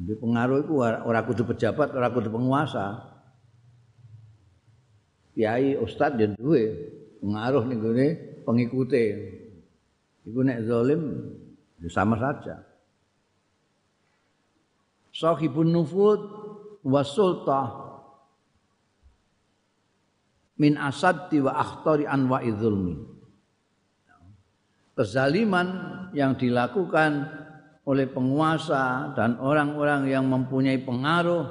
[0.00, 3.04] Di pengaruh itu ora kudu pejabat, ora kudu penguasa.
[5.36, 6.72] Kiai ustaz dan duwe
[7.20, 8.08] pengaruh ning gone
[8.48, 9.04] pengikute.
[10.24, 11.02] Iku nek zalim
[11.84, 12.69] ya sama saja.
[15.20, 16.20] Sahibun nufud
[16.80, 17.68] wa sultah
[20.56, 22.96] min asaddi wa akhtari anwa'i zulmi.
[24.96, 25.68] Kezaliman
[26.16, 27.28] yang dilakukan
[27.84, 31.44] oleh penguasa dan orang-orang yang mempunyai pengaruh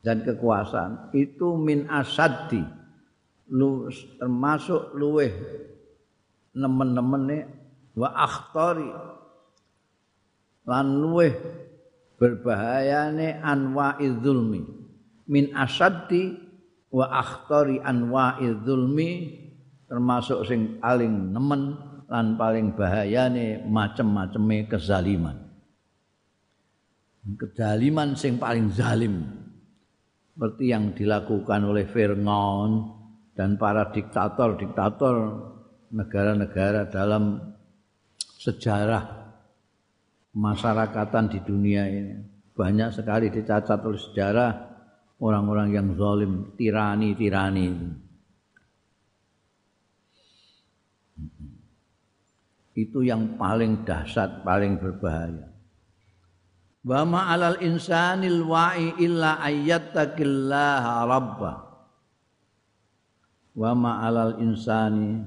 [0.00, 2.64] dan kekuasaan itu min asaddi
[3.52, 5.28] lu, termasuk luweh
[6.56, 7.38] nemen-nemene
[7.92, 8.88] wa akhtari
[10.64, 11.32] lan luweh
[12.20, 14.60] berbahayane anwa'iz zulmi
[15.24, 16.36] min asaddi
[16.92, 19.40] wa akhtari anwa'iz zulmi
[19.88, 21.80] termasuk sing paling nemen
[22.10, 25.48] lan paling bahayane macem-maceme kezaliman.
[27.38, 29.22] Kezaliman sing paling zalim
[30.34, 32.72] seperti yang dilakukan oleh Fir'aun
[33.36, 35.16] dan para diktator-diktator
[35.92, 37.54] negara-negara dalam
[38.40, 39.19] sejarah
[40.34, 42.14] masyarakatan di dunia ini
[42.60, 44.52] banyak sekali dicatat oleh sejarah
[45.20, 47.68] orang-orang yang zalim, tirani-tirani.
[52.76, 55.52] Itu yang paling dahsyat, paling berbahaya.
[56.80, 61.56] Wa ma'alal insanil wa'i illa ayyattaqillaha rabbah.
[63.52, 65.20] Wa ma'alal insani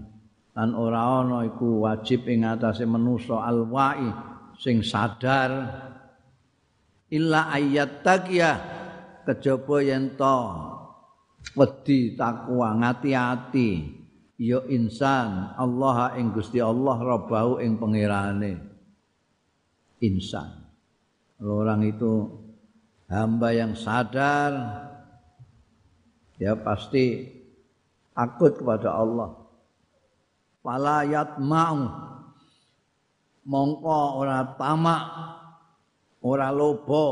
[0.54, 4.33] lan ora ana iku wajib ing atase manusa al wa'i
[4.64, 5.52] sing sadar
[7.12, 8.52] illa ayat takia
[9.28, 10.40] kejaba yen to
[11.60, 13.70] wedi takwa ngati-ati
[14.40, 18.72] ya insan Allah ing Gusti Allah rabbahu ing pangerane.
[20.04, 20.64] Insan.
[21.44, 22.28] Orang itu
[23.08, 24.52] hamba yang sadar
[26.40, 27.28] ya pasti
[28.16, 29.32] takut kepada Allah.
[30.64, 32.13] Wala yatma'u
[33.48, 35.04] mongko ora tamak
[36.24, 37.08] ora lobo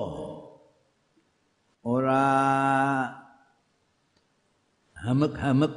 [1.84, 2.24] ora
[5.02, 5.74] hamek-hamek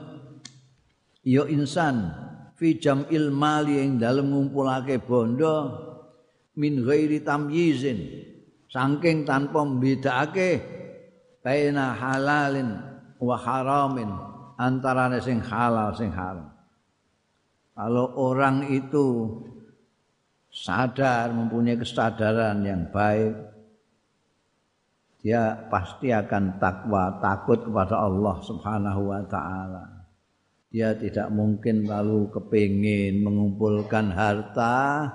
[1.24, 2.24] ya insan.
[2.54, 5.74] Fi jam'il mali ing dalem ngumpulake bondo
[6.54, 7.98] min ghairi tamyizin
[8.70, 10.62] saking tanpa mbedakake
[11.42, 12.78] baina halalin
[13.18, 14.06] wa haramin
[14.54, 16.46] antara sing halal sing haram.
[17.74, 19.34] Kalau orang itu
[20.54, 23.34] sadar mempunyai kesadaran yang baik
[25.18, 30.06] dia pasti akan takwa takut kepada Allah Subhanahu wa taala
[30.70, 35.10] dia tidak mungkin lalu kepingin mengumpulkan harta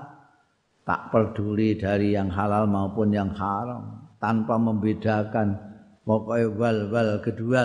[0.83, 5.55] tak peduli dari yang halal maupun yang haram tanpa membedakan
[6.03, 7.63] pokoknya wal-wal kedua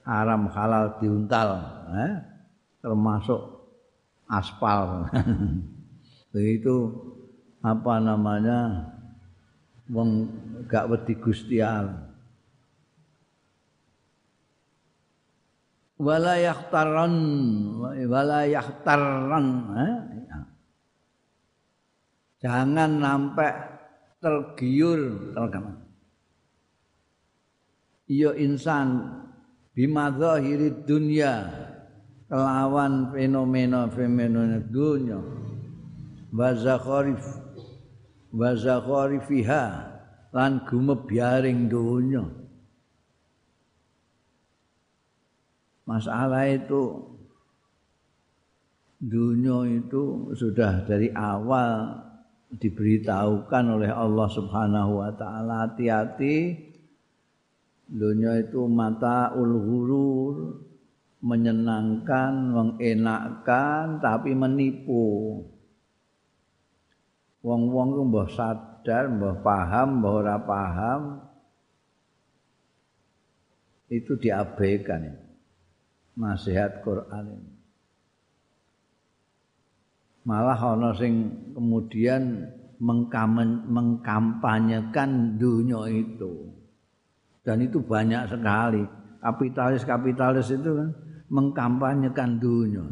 [0.00, 1.60] haram halal diuntal
[1.92, 2.14] eh?
[2.80, 3.68] termasuk
[4.32, 5.04] aspal
[6.40, 6.76] itu
[7.64, 8.92] apa namanya
[9.88, 10.28] wong
[10.68, 12.06] gak wedi Gusti Allah.
[15.96, 17.14] Wala yahtaran
[18.04, 19.46] wala yahtaran
[19.80, 19.96] eh?
[22.46, 23.52] jangan sampai
[24.20, 25.72] tergiur terkena
[28.06, 29.02] iya insan
[29.74, 31.48] bimadzahiri dunia
[32.28, 35.20] kelawan fenomena-fenomena dunia
[36.36, 37.24] wa zakharif.
[38.36, 39.64] Wa zakharifiha.
[40.36, 42.46] Lan gumebyaring dunia
[45.86, 47.14] masalah itu
[48.98, 52.02] dunia itu sudah dari awal
[52.50, 55.70] diberitahukan oleh Allah Subhanahu wa taala.
[55.70, 56.58] Hati-hati
[57.86, 60.66] dunia itu mata ulhurur
[61.22, 65.42] menyenangkan, mengenakkan tapi menipu.
[67.46, 71.22] Wong-wong ku mbah sadar, mbah paham, mbah ora paham
[73.86, 75.14] itu diabaikan
[76.18, 77.54] nasihat Quran ini.
[80.26, 82.50] Malah ana sing kemudian
[82.82, 86.50] mengkampanyekan dunia itu.
[87.46, 88.82] Dan itu banyak sekali.
[89.22, 90.90] Kapitalis-kapitalis itu kan
[91.30, 92.82] mengkampanyekan dunia.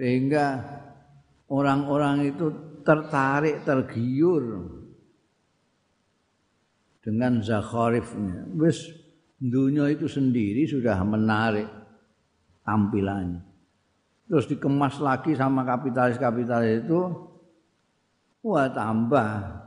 [0.00, 0.64] Sehingga
[1.50, 2.46] orang-orang itu
[2.86, 4.70] tertarik, tergiur
[7.02, 8.46] dengan zakharifnya.
[8.54, 8.86] Wis
[9.36, 11.66] dunia itu sendiri sudah menarik
[12.62, 13.42] tampilannya.
[14.30, 17.00] Terus dikemas lagi sama kapitalis-kapitalis itu,
[18.46, 19.58] wah tambah.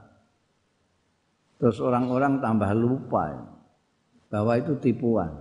[1.59, 3.43] Terus orang-orang tambah lupa
[4.31, 5.31] bahwa itu tipuan.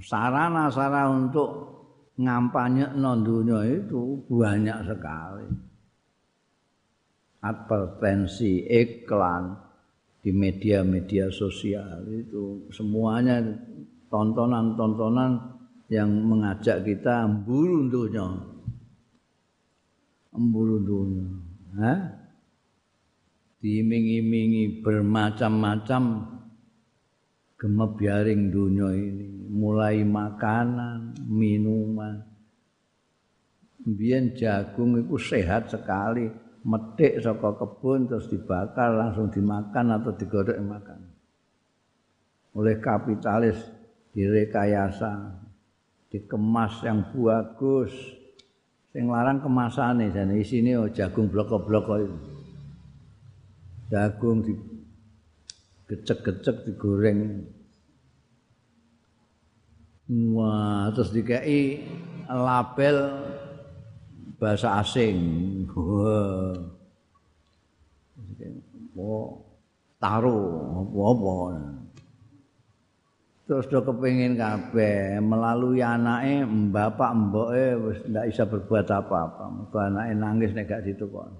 [0.00, 1.75] Sarana-sarana untuk
[2.16, 5.48] ngampanye non dunia itu banyak sekali.
[7.46, 9.66] Advertensi, iklan,
[10.26, 13.38] di media-media sosial itu semuanya
[14.10, 15.38] tontonan-tontonan
[15.86, 18.26] yang mengajak kita emburu dunia
[20.34, 21.30] emburu dunia
[21.78, 22.00] Hah?
[23.62, 26.02] diiming-imingi bermacam-macam
[27.54, 32.22] gemebiaring dunia ini mulai makanan minuman.
[33.86, 36.26] Biyen jagung itu sehat sekali
[36.66, 41.00] metik saka kebun terus dibakar langsung dimakan atau digodok makan.
[42.58, 43.58] Oleh kapitalis
[44.10, 45.38] direkayasa
[46.10, 47.94] dikemas yang bagus.
[48.90, 52.36] Sing larang kemasane dan isine jagung bloko-bloko itu
[53.86, 54.54] jagung di
[55.86, 57.46] gecek-gecek digoreng
[60.10, 61.82] wah terus dikai
[62.26, 62.96] label
[64.36, 65.18] bahasa asing.
[68.96, 69.46] Wah.
[69.96, 71.36] taruh apa-apa.
[73.46, 76.42] Terus do kepengin kabeh melalui anake
[76.74, 79.44] bapak mboke wis ndak bisa berbuat apa-apa.
[79.46, 81.30] Mergo anake nangis nek gak ditukok.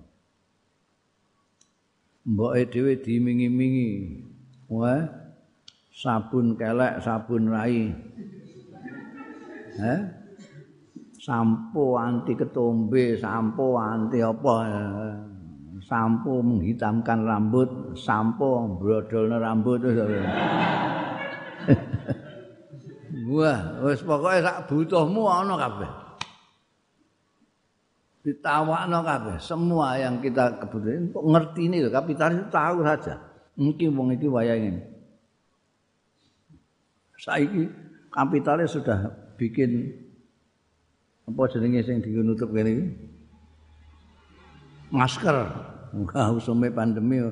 [2.26, 4.22] Mboke dhewe dimingi-mingi.
[4.70, 5.02] Wah,
[5.94, 7.90] sabun kelek, sabun rai.
[9.76, 10.26] Hah?
[11.26, 14.56] sampo anti ketombe, sampo anti apa?
[15.82, 19.82] Sampo menghitamkan rambut, sampo brodolna rambut.
[23.26, 25.90] Wah, wis pokoke sak butuhmu ana kabeh.
[28.22, 33.18] Ditawakno kabeh, semua yang kita kebutuhan kok ngerti ini lho, kapitalis tahu saja.
[33.58, 34.82] Mungkin wong iki wayang
[37.16, 37.70] Saiki
[38.10, 39.92] kapitalis sudah bikin
[41.26, 42.86] apa jenenge sing dinutup kene iki?
[44.92, 45.36] Masker.
[45.96, 47.22] Enggak usume pandemi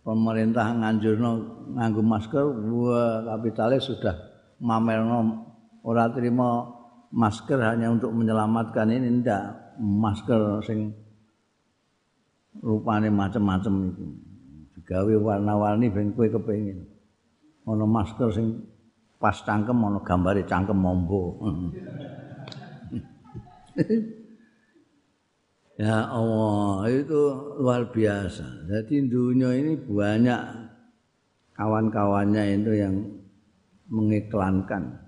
[0.00, 1.30] pemerintah nganjurno
[1.76, 4.16] nganggo masker wah kapitalis sudah
[4.62, 5.44] mamerno
[5.84, 6.64] ora terima
[7.12, 9.76] masker hanya untuk menyelamatkan ini ndak.
[9.78, 10.90] Masker sing
[12.58, 14.06] rupane macam-macam itu
[14.74, 16.82] digawe warna-warni ben kowe kepengin.
[17.62, 18.66] Ana masker sing
[19.18, 21.42] pas cangkem ana gambare cangkem mombo.
[25.78, 27.22] Ya Allah itu
[27.62, 28.66] luar biasa.
[28.66, 30.42] Jadi dunia ini banyak
[31.54, 32.94] kawan-kawannya itu yang
[33.86, 35.06] mengiklankan.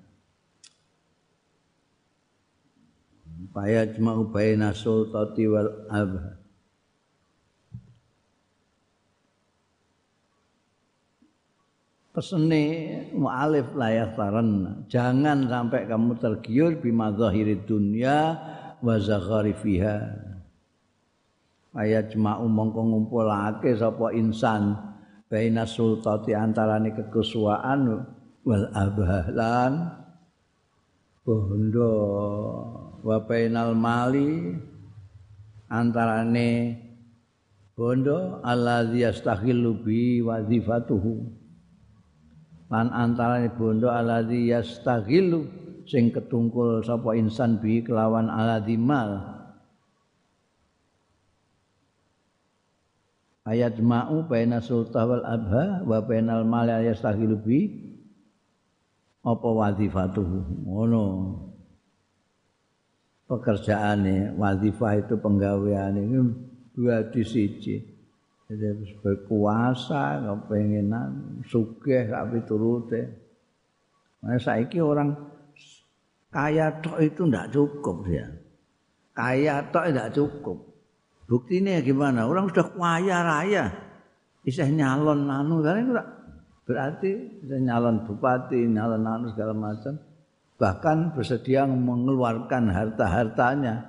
[3.51, 6.40] Faya jma'u baina sultati wal abha.
[12.21, 14.85] Pesene mu'alif layak taran.
[14.93, 18.37] Jangan sampai kamu tergiur bima zahiri dunia
[18.85, 20.21] wa zaghari fiha.
[21.73, 24.77] Faya jma'u mongko ngumpulake sapa insan
[25.33, 28.05] baina sultati antarane kekesuaan
[28.45, 29.89] wal abhalan
[31.25, 31.93] bondo
[33.01, 34.61] wa bainal mali
[35.73, 36.77] antarane
[37.73, 41.40] bondo allazi yastaghillu bi wazifatuhu
[42.71, 45.45] lan antarane bondo allazi yastaghillu
[45.91, 49.43] sing ketungkul sapa insan bi kelawan allazi mal.
[53.43, 57.59] Ayat ma'u baina sultah wal abha wa bainal mali yastaghillu bi
[59.27, 60.71] apa wazifatuhu?
[60.71, 61.05] Ngono.
[63.27, 66.19] Pekerjaane wazifah itu penggawean ini
[66.75, 68.00] dua di siji
[68.51, 73.03] jadi harus berkuasa kepengenan sugih tapi turute
[74.27, 75.15] nah saiki orang
[76.35, 78.27] kaya tok itu ndak cukup ya
[79.21, 80.59] kaya tok ndak cukup.
[81.29, 82.27] Buktinya gimana?
[82.27, 83.65] Orang sudah kaya raya.
[84.41, 85.93] Bisa nyalon anu kan itu
[86.65, 87.11] berarti
[87.45, 90.01] nyalon bupati nyalon anu segala macam.
[90.57, 93.85] Bahkan bersedia mengeluarkan harta-hartanya.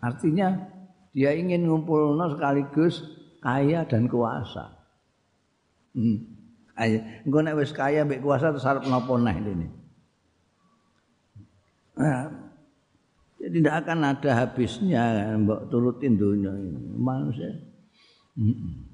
[0.00, 0.48] Artinya
[1.12, 3.00] dia ingin ngumpul sekaligus
[3.42, 4.70] kaya dan kuasa.
[5.92, 6.18] Hmm.
[7.26, 9.68] Engko nek kaya mbek kuasa terus arep napa neh ini.
[11.92, 12.24] Nah,
[13.36, 17.52] jadi tidak akan ada habisnya mbok turutin dunia ini manusia.
[18.38, 18.88] Hmm.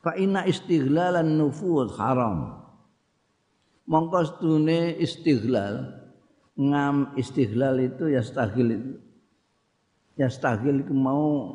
[0.00, 2.64] Fa inna istighlalan nufud haram.
[3.88, 5.98] Mongko stune istighlal
[6.56, 8.92] ngam istighlal itu ya stagil itu
[10.18, 11.54] ya stagil itu mau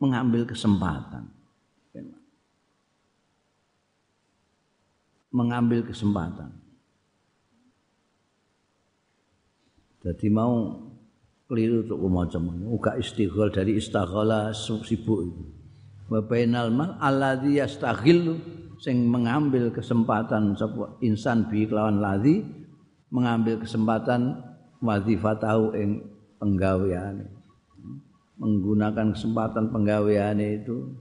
[0.00, 1.28] mengambil kesempatan.
[5.30, 6.50] Mengambil kesempatan.
[10.00, 10.74] Jadi mau
[11.46, 15.44] keliru untuk macam uga istighal dari istighala sibuk itu.
[16.10, 18.42] Wa bainal mal alladhi yastaghillu
[18.80, 22.42] sing mengambil kesempatan sapa insan bi kelawan ladhi
[23.12, 24.40] mengambil kesempatan
[24.80, 26.02] wazifatahu ing
[26.40, 27.39] penggaweane
[28.40, 30.96] menggunakan kesempatan penggaweane itu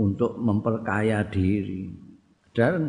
[0.00, 1.92] untuk memperkaya diri.
[2.56, 2.88] Dan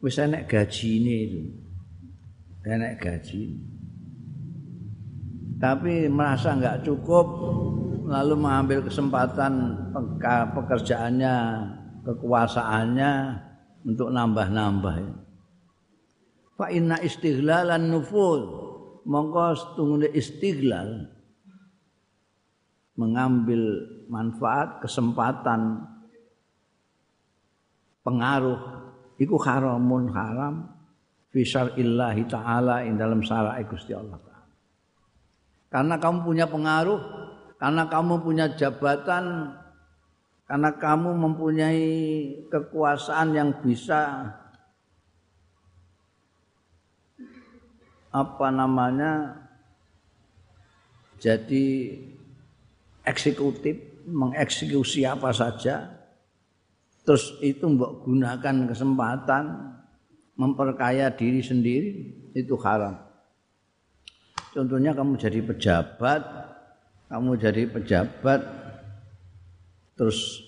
[0.00, 1.42] wis enek gajine itu
[2.66, 3.42] enek gaji.
[5.56, 7.24] Tapi merasa enggak cukup
[8.06, 9.72] lalu mengambil kesempatan
[10.52, 11.34] pekerjaannya
[12.04, 13.12] kekuasaannya
[13.88, 14.96] untuk nambah-nambah.
[16.60, 18.42] Fa inna istighlalan nufuz
[19.08, 21.15] mongko setungguh istighlal
[22.96, 25.84] mengambil manfaat kesempatan
[28.00, 28.60] pengaruh
[29.20, 30.72] iku haramun haram
[31.28, 34.48] fi syar'illahi taala ing dalam syara' Gusti Allah taala.
[35.68, 37.00] Karena kamu punya pengaruh
[37.60, 39.52] karena kamu punya jabatan
[40.46, 41.90] karena kamu mempunyai
[42.48, 44.32] kekuasaan yang bisa
[48.14, 49.42] apa namanya
[51.20, 51.66] jadi
[53.06, 55.94] eksekutif mengeksekusi apa saja
[57.06, 59.44] terus itu mbok gunakan kesempatan
[60.36, 61.90] memperkaya diri sendiri
[62.36, 62.98] itu haram.
[64.52, 66.22] Contohnya kamu jadi pejabat
[67.06, 68.40] kamu jadi pejabat
[69.94, 70.42] terus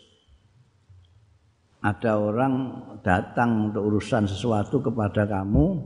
[1.79, 2.55] ada orang
[3.07, 5.79] datang untuk urusan sesuatu kepada kamu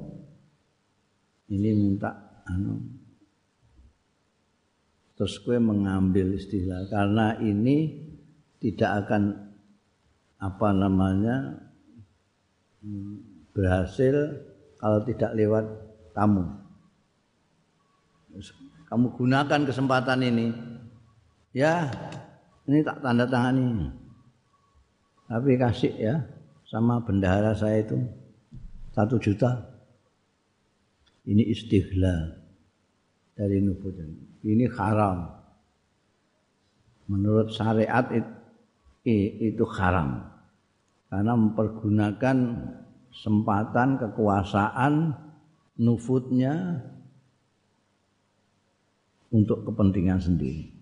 [1.52, 2.80] ini minta anu
[5.22, 7.94] terus gue mengambil istilah karena ini
[8.58, 9.54] tidak akan
[10.42, 11.62] apa namanya
[13.54, 14.42] berhasil
[14.82, 15.62] kalau tidak lewat
[16.10, 16.42] kamu
[18.90, 20.50] Kamu gunakan kesempatan ini.
[21.54, 21.86] Ya,
[22.66, 23.94] ini tak tanda tangani.
[25.30, 26.18] Tapi kasih ya
[26.66, 27.94] sama bendahara saya itu
[28.90, 29.70] satu juta.
[31.22, 32.42] Ini istighla
[33.38, 33.94] dari nubut
[34.42, 35.30] ini haram.
[37.10, 38.06] Menurut syariat
[39.02, 40.22] itu haram
[41.10, 42.36] karena mempergunakan
[43.12, 45.12] sempatan kekuasaan
[45.76, 46.80] nufutnya
[49.34, 50.72] untuk kepentingan sendiri.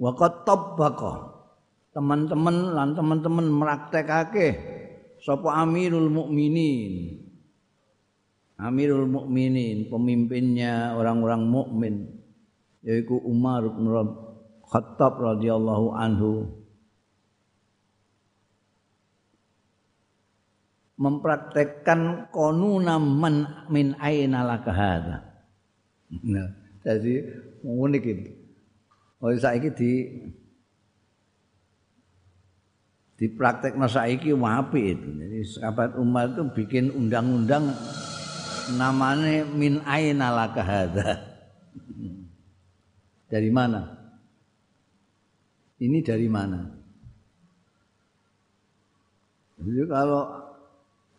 [0.00, 1.14] Waqat tabbaqa
[1.92, 4.48] teman-teman lan teman-teman meraktekake
[5.20, 7.29] sapa Amirul Mukminin.
[8.60, 11.94] Amirul Mukminin, pemimpinnya orang-orang mukmin
[12.84, 13.88] yaitu Umar bin
[14.68, 16.60] Khattab radhiyallahu anhu
[21.00, 24.72] mempraktekkan konuna man min aina laka.
[26.20, 26.48] Nah,
[26.84, 27.14] jadi
[27.64, 28.30] unik ini.
[29.20, 29.92] Oh saiki di
[33.20, 35.08] dipraktek saiki wapi itu.
[35.08, 37.72] Jadi sahabat Umar itu bikin undang-undang
[38.74, 40.62] namanya min aina laka.
[43.30, 43.86] Dari mana?
[45.80, 46.60] Ini dari mana?
[49.60, 50.22] Jadi kalau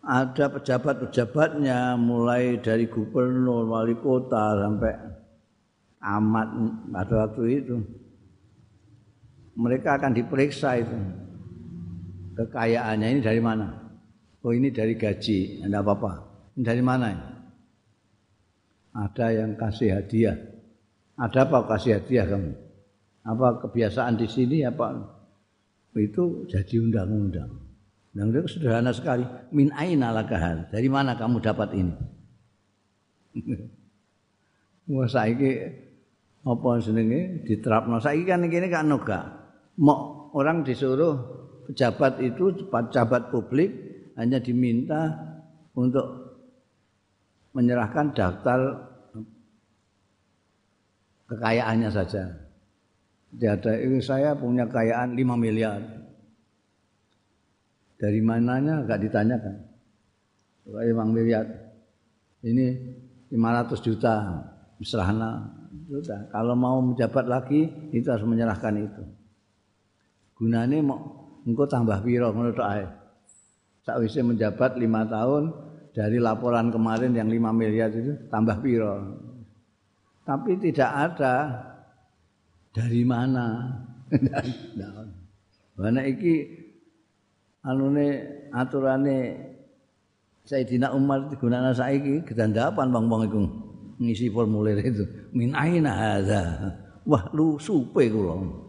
[0.02, 4.94] ada pejabat-pejabatnya mulai dari gubernur, wali kota sampai
[6.02, 6.48] amat
[6.90, 7.78] pada waktu itu.
[9.56, 10.98] Mereka akan diperiksa itu.
[12.34, 13.78] Kekayaannya ini dari mana?
[14.42, 16.12] Oh ini dari gaji, tidak apa-apa.
[16.58, 17.08] Ini dari mana?
[18.92, 20.36] Ada yang kasih hadiah.
[21.16, 22.52] Ada apa kasih hadiah kamu?
[23.24, 24.96] Apa kebiasaan di sini apa?
[25.96, 27.52] Itu jadi undang-undang.
[28.12, 29.24] Dan itu sederhana sekali.
[29.56, 30.68] Min aina lakahal.
[30.68, 31.94] Dari mana kamu dapat ini?
[34.92, 35.52] Wah saiki
[36.44, 38.04] apa senenge diterapno.
[38.04, 39.20] Saiki kan ini kan noga.
[39.80, 41.16] Mau orang disuruh
[41.72, 43.72] pejabat itu pejabat publik
[44.20, 45.16] hanya diminta
[45.72, 46.31] untuk
[47.52, 48.60] menyerahkan daftar
[51.32, 52.24] kekayaannya saja.
[53.32, 55.80] Jadi ini saya punya kekayaan 5 miliar.
[57.96, 59.56] Dari mananya enggak ditanyakan.
[60.72, 61.46] Bang Miliar.
[62.42, 62.68] Ini
[63.30, 64.16] 500 juta
[64.82, 65.46] misalnya
[65.88, 69.04] sudah kalau mau menjabat lagi itu harus menyerahkan itu
[70.36, 71.00] gunanya mau
[71.46, 72.90] engkau tambah piro menurut ae
[73.86, 75.54] sakwise menjabat lima tahun
[75.92, 78.96] dari laporan kemarin yang 5 miliar itu tambah piro?
[80.24, 81.36] Tapi tidak ada.
[82.72, 83.68] Dari mana?
[85.80, 86.48] Mana iki
[87.68, 88.08] anune
[88.56, 89.52] aturane
[90.48, 93.42] Sayyidina Umar digunakna saiki gedandapan wong-wong iku
[94.02, 95.04] ngisi formulir itu.
[95.36, 96.42] Min aina hadza?
[97.06, 98.61] Wah lu supe kula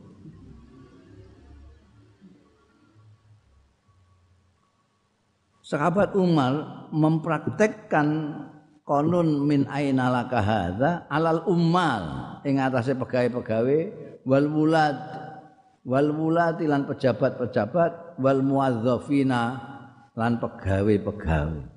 [5.72, 8.36] Sahabat Umar mempraktekkan
[8.84, 13.80] konun min aina laka hadza alal ummal ing atase pegawai-pegawai
[14.28, 14.96] wal wulad
[15.88, 16.12] wal
[16.60, 19.64] lan pejabat-pejabat wal muadzafina
[20.12, 21.72] lan pegawai-pegawai.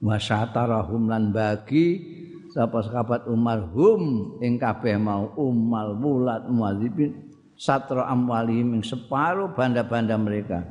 [0.00, 2.19] Wasyatarahum lan bagi
[2.50, 10.18] sapa sahabat Umar hum ing kabeh mau umal wulat muadzibin satra amwalihim ing separo banda-banda
[10.18, 10.66] mereka.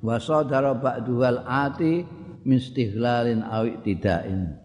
[0.00, 2.06] Wasadara ba'duhal ati
[2.46, 4.56] min istihlalin awik tidain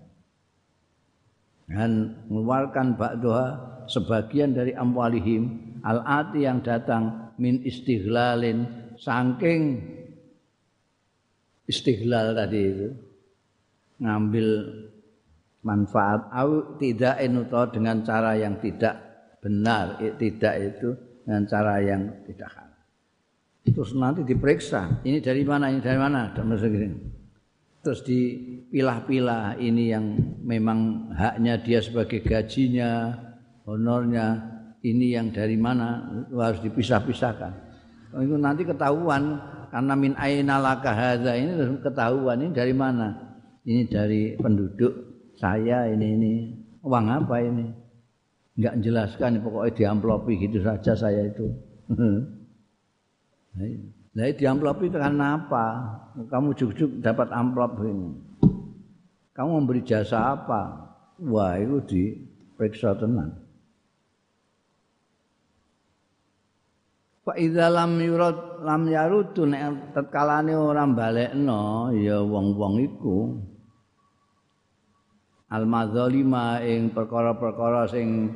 [1.65, 3.47] dan mengeluarkan ba'doha
[3.89, 9.81] sebagian dari amwalihim al-ati yang datang min istighlalin saking
[11.65, 12.89] istihlal tadi itu
[13.97, 14.47] ngambil
[15.65, 18.95] manfaat au tidak utawa dengan cara yang tidak
[19.41, 20.93] benar tidak itu
[21.25, 22.69] dengan cara yang tidak hal
[23.65, 26.29] terus nanti diperiksa ini dari mana ini dari mana
[27.85, 33.13] terus dipilah-pilah ini yang memang haknya dia sebagai gajinya,
[33.69, 34.41] honornya,
[34.81, 36.01] ini yang dari mana
[36.33, 37.53] harus dipisah-pisahkan.
[38.17, 39.37] Oh, itu nanti ketahuan
[39.69, 43.37] karena min aina laka ini ketahuan ini dari mana?
[43.61, 45.04] Ini dari penduduk
[45.35, 46.33] saya ini ini
[46.83, 47.67] uang apa ini?
[48.55, 51.47] Enggak menjelaskan pokoknya diamplopi gitu saja saya itu.
[53.55, 53.71] Nah,
[54.15, 55.65] Nah, di amplop itu karena apa?
[56.31, 58.15] Kamu juk-juk dapat amplop ini.
[59.35, 60.95] Kamu memberi jasa apa?
[61.19, 63.35] Wah, itu diperiksa tenan.
[67.27, 73.33] Fa idza lam yurad lam yarudu nek tetkalane ora balekno ya wong-wong iku
[75.49, 78.33] al madzalima ing perkara-perkara sing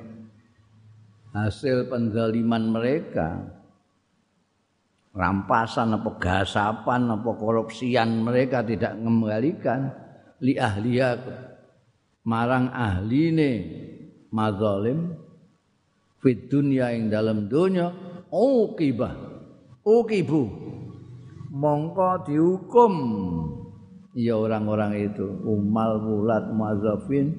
[1.33, 3.57] hasil penzaliman mereka.
[5.09, 9.89] Rampasan apa gasapan apa korupsian mereka tidak mengembalikan.
[10.39, 11.17] Li ahliya
[12.23, 13.51] marang ahline
[14.29, 15.17] mazalim
[16.21, 17.91] fit dunya ing dalam dunya
[18.29, 19.17] ukibah
[19.81, 20.43] ukibu
[21.49, 22.93] mongko dihukum
[24.19, 25.27] ya orang-orang itu.
[25.47, 27.31] Umal bulat muazzafin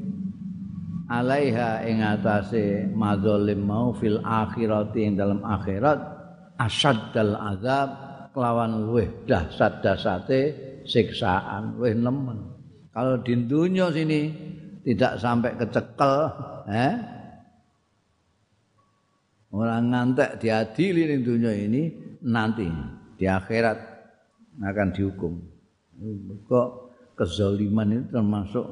[1.12, 5.98] alaiha ing atase mazalim mau fil akhirati ing dalam akhirat
[6.56, 7.88] asaddal azab
[8.32, 10.40] kelawan luweh dahsyat dahsyate
[10.88, 12.56] siksaan luweh nemen.
[12.90, 14.20] Kalau di dunia sini
[14.82, 16.14] tidak sampai kecekel
[16.72, 16.94] eh?
[19.50, 21.90] Orang ngantek diadili di dunia ini
[22.22, 22.70] nanti
[23.18, 23.78] di akhirat
[24.62, 25.59] akan dihukum.
[26.48, 26.68] Kok
[27.12, 28.66] kezaliman itu termasuk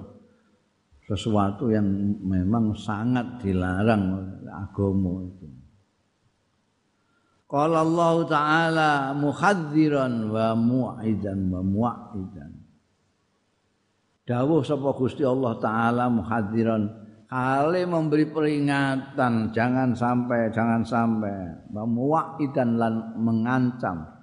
[1.04, 1.84] sesuatu yang
[2.24, 4.16] memang sangat dilarang
[4.48, 5.48] agama itu.
[7.48, 12.52] Qala Allah Ta'ala muhadziran wa mu'idan wa mu'idan.
[14.28, 21.36] Dawuh sapa Gusti Allah Ta'ala muhadziran kali memberi peringatan jangan sampai jangan sampai
[21.72, 24.17] memuakidan lan mengancam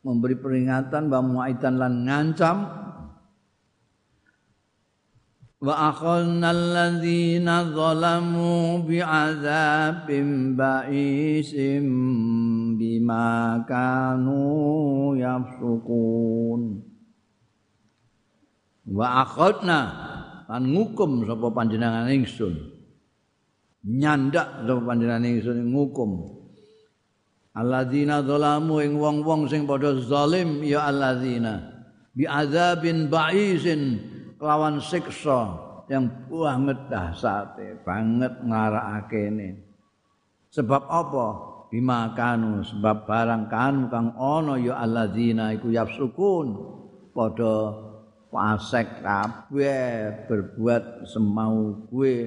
[0.00, 2.58] memberi peringatan memuakidan lan ngancam.
[5.60, 11.84] Wa akhadna alladzina zalamu bi'adzabim ba'isim
[12.80, 14.40] bima kanu
[15.20, 16.80] yafsukun.
[18.88, 19.80] Wa akhadna
[20.48, 22.56] lan ngukum sapa panjenengan ingsun.
[23.84, 26.39] Nyandak sapa panjenengan ingsun ngukum
[27.54, 31.60] alladzina zalamu ing wong-wong sing padha zalim ya alladzina.
[32.14, 34.02] Bi adzabin ba'isin
[34.36, 39.50] kelawan siksa yang banget dahsate banget ngarakake ini.
[40.50, 41.28] Sebab apa?
[41.70, 46.78] Bima kanu sebab barang kanu kang ana ya alladzina iku yafsukun.
[47.14, 47.90] Padha
[48.30, 52.18] fasek kabeh berbuat semau gue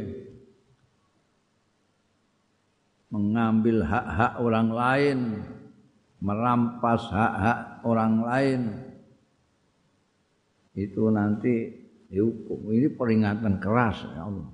[3.14, 5.20] mengambil hak-hak orang lain
[6.24, 8.61] merampas hak-hak orang lain.
[10.74, 11.70] Itu nanti
[12.09, 12.72] dihukum.
[12.72, 14.49] Ini peringatan keras ya Allah.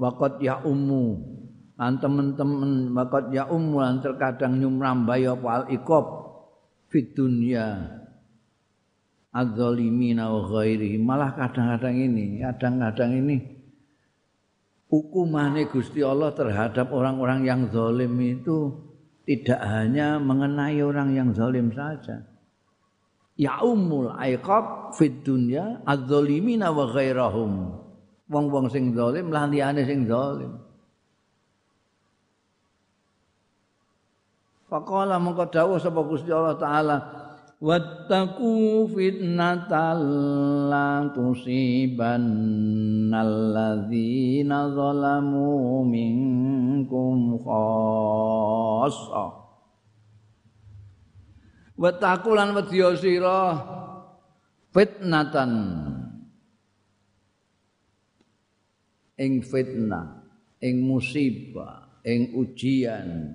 [0.00, 1.36] Wakat ya ummu
[1.78, 6.06] lan teman-teman wakat ya ummu lan terkadang nyumrambai apa al ikop
[6.90, 7.98] fit dunya
[9.30, 10.98] adzalimina wa ghairihi.
[10.98, 13.57] Malah kadang-kadang ini kadang-kadang ini
[14.88, 18.72] hukumannya Gusti Allah terhadap orang-orang yang zalim itu
[19.28, 22.24] tidak hanya mengenai orang yang zalim saja.
[23.38, 27.52] Ya umul aiqab fid dunya adzalimina wa ghairahum.
[28.28, 30.58] Wong-wong sing zalim lan liyane sing zalim.
[34.68, 36.96] Faqala mongko dawuh sapa Gusti Allah taala
[37.58, 39.98] wattaqu fitnatal
[40.70, 42.30] la tusibannal
[43.50, 49.26] ladzina zalamu minkum khassa
[51.74, 53.58] wattaqu lan wedya sira
[54.70, 55.52] fitnatan
[59.18, 60.30] ing fitnah
[60.62, 63.34] ing musibah ing ujian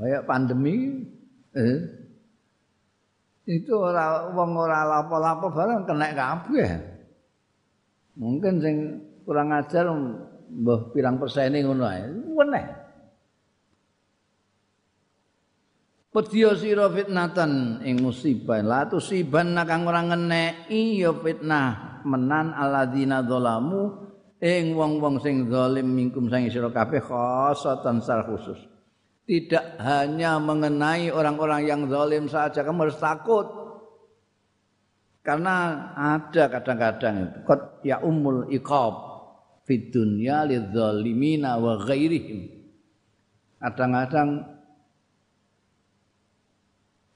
[0.00, 1.04] kayak pandemi
[1.52, 1.78] eh,
[3.50, 6.70] itu ora wong ora lapo-lapo barang kena kabeh.
[8.14, 8.76] Mungkin sing
[9.26, 9.90] kurang ajar
[10.50, 12.04] mbah pirang persene ngono ae.
[12.36, 12.66] Weneh.
[16.10, 24.10] Pedya sira fitnatan ing musibah la tusiban kang ora ngeneki ya fitnah menan alladzina zalamu
[24.42, 28.69] ing wong-wong sing zalim mingkum sang sira kabeh khosatan sar khusus.
[29.30, 33.46] Tidak hanya mengenai orang-orang yang zalim saja kamu harus takut.
[35.22, 37.46] Karena ada kadang-kadang
[37.86, 38.94] ya umul iqab
[39.62, 42.58] fid dunya lidzalimina wa ghairihim.
[43.62, 44.50] Kadang-kadang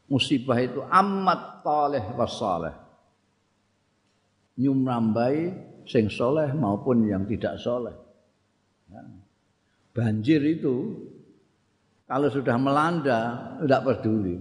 [0.06, 2.74] musibah itu amat taleh wasaleh
[4.54, 5.50] nyumrambai
[5.82, 7.96] sing soleh maupun yang tidak soleh
[9.90, 11.10] banjir itu
[12.04, 13.20] kalau sudah melanda
[13.64, 14.36] tidak peduli.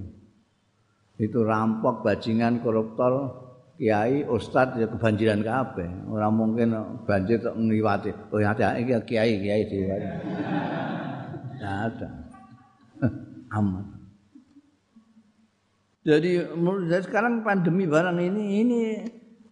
[1.19, 3.43] Itu rampok bajingan koruptor
[3.77, 5.89] kiai ustad ya kebanjiran kabeh.
[6.09, 6.73] Ora mungkin
[7.05, 9.93] banjir tok ngliwati oh ada iki kiai kiai dhewe
[11.87, 12.09] ada.
[13.57, 14.03] Aman
[16.03, 16.51] jadi
[16.99, 18.81] sekarang pandemi barang ini ini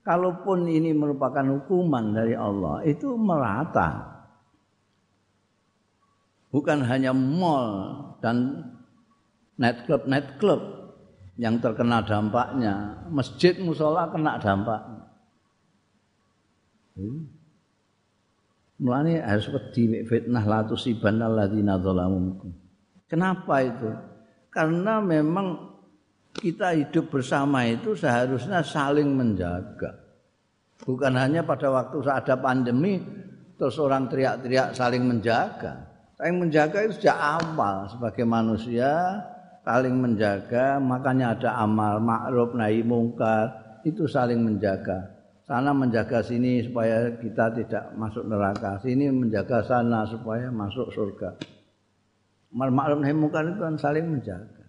[0.04, 4.11] kalaupun ini merupakan hukuman dari Allah itu merata
[6.52, 8.68] bukan hanya mall dan
[9.58, 10.62] night club night club
[11.40, 14.82] yang terkena dampaknya masjid musola kena dampak
[17.00, 17.42] hmm.
[18.82, 22.42] Mulane harus wedi fitnah la tusibanna alladzina zalamu.
[23.06, 23.94] Kenapa itu?
[24.50, 25.78] Karena memang
[26.34, 30.02] kita hidup bersama itu seharusnya saling menjaga.
[30.82, 32.98] Bukan hanya pada waktu saat ada pandemi
[33.54, 35.91] terus orang teriak-teriak saling menjaga.
[36.22, 38.94] Saling menjaga itu sejak awal sebagai manusia
[39.66, 43.50] saling menjaga, makanya ada amal ma'ruf nahi mungkar,
[43.82, 45.18] itu saling menjaga.
[45.50, 51.42] Sana menjaga sini supaya kita tidak masuk neraka, sini menjaga sana supaya masuk surga.
[52.54, 54.66] Amal ma'ruf nahi mungkar itu kan saling menjaga.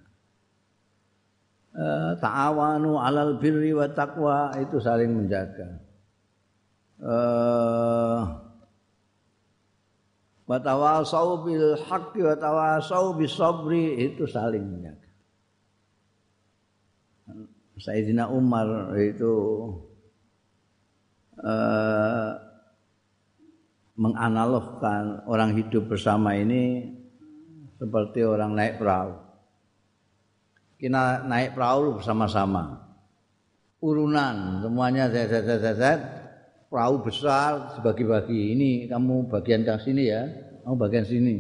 [1.72, 5.84] Eh, ta'awanu alal birri wa taqwa itu saling menjaga.
[7.02, 8.51] Uh,
[10.52, 15.08] wa tawasau bil haqqi wa tawasau bis sabri itu saling menjaga.
[17.80, 19.32] Sayyidina Umar itu
[21.40, 22.36] uh,
[23.96, 26.84] menganalogkan orang hidup bersama ini
[27.80, 29.32] seperti orang naik perahu
[30.82, 32.82] kita naik perahu bersama-sama.
[33.78, 36.00] Urunan semuanya zet zet zet zet
[36.72, 38.56] perahu besar dibagi-bagi.
[38.56, 40.24] Ini kamu bagian ke sini ya,
[40.64, 41.36] kamu bagian sini.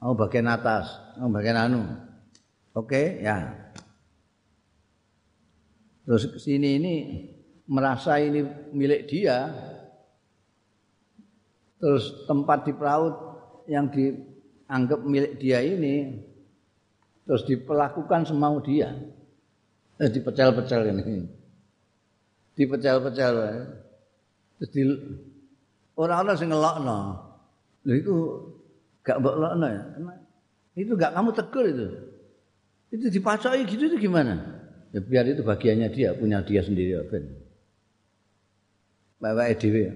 [0.00, 0.88] Kamu bagian atas,
[1.20, 1.82] kamu bagian anu.
[2.72, 3.52] Oke, ya.
[6.08, 6.94] Terus ke sini ini
[7.68, 8.40] merasa ini
[8.72, 9.52] milik dia.
[11.76, 13.12] Terus tempat di perahu
[13.68, 16.24] yang dianggap milik dia ini
[17.28, 18.96] terus diperlakukan semau dia.
[20.00, 21.28] Eh, dipecel-pecel ini.
[22.56, 23.34] Dipecel-pecel.
[24.58, 24.82] Terus di
[25.98, 26.98] orang-orang sing ngelokno.
[27.84, 28.14] Lho itu
[29.04, 29.82] gak mbok lokno ya.
[30.74, 31.86] Itu gak kamu tegur itu.
[32.94, 34.38] Itu dipacoi gitu itu gimana?
[34.94, 37.26] Ya biar itu bagiannya dia, punya dia sendiri ya ben.
[39.18, 39.90] Bawa dhewe.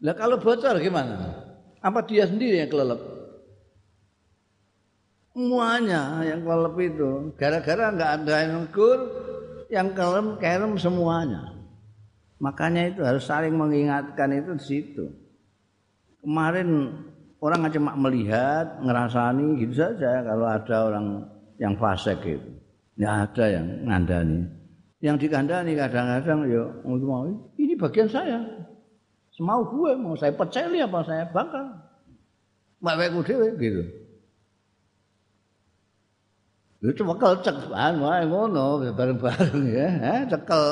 [0.00, 1.44] Lah kalau bocor gimana?
[1.84, 3.16] Apa dia sendiri yang kelelep?
[5.36, 8.98] semuanya yang kelelep itu gara-gara nggak ada yang negur
[9.68, 11.55] yang kelem kerem semuanya
[12.38, 15.04] makanya itu harus saling mengingatkan itu di situ.
[16.20, 16.92] Kemarin
[17.40, 21.06] orang cuma melihat ngerasani gitu saja kalau ada orang
[21.56, 22.50] yang fasik itu
[22.96, 24.40] nggak ada yang ngandani.
[25.04, 27.28] Yang dikandani kadang-kadang ya mau
[27.60, 28.40] ini bagian saya.
[29.36, 31.76] Semau gue mau saya peceli apa saya bakal
[32.80, 33.82] mbak dewe gitu.
[36.80, 40.66] Itu cekel cek wae ngono bareng-bareng ya, cekel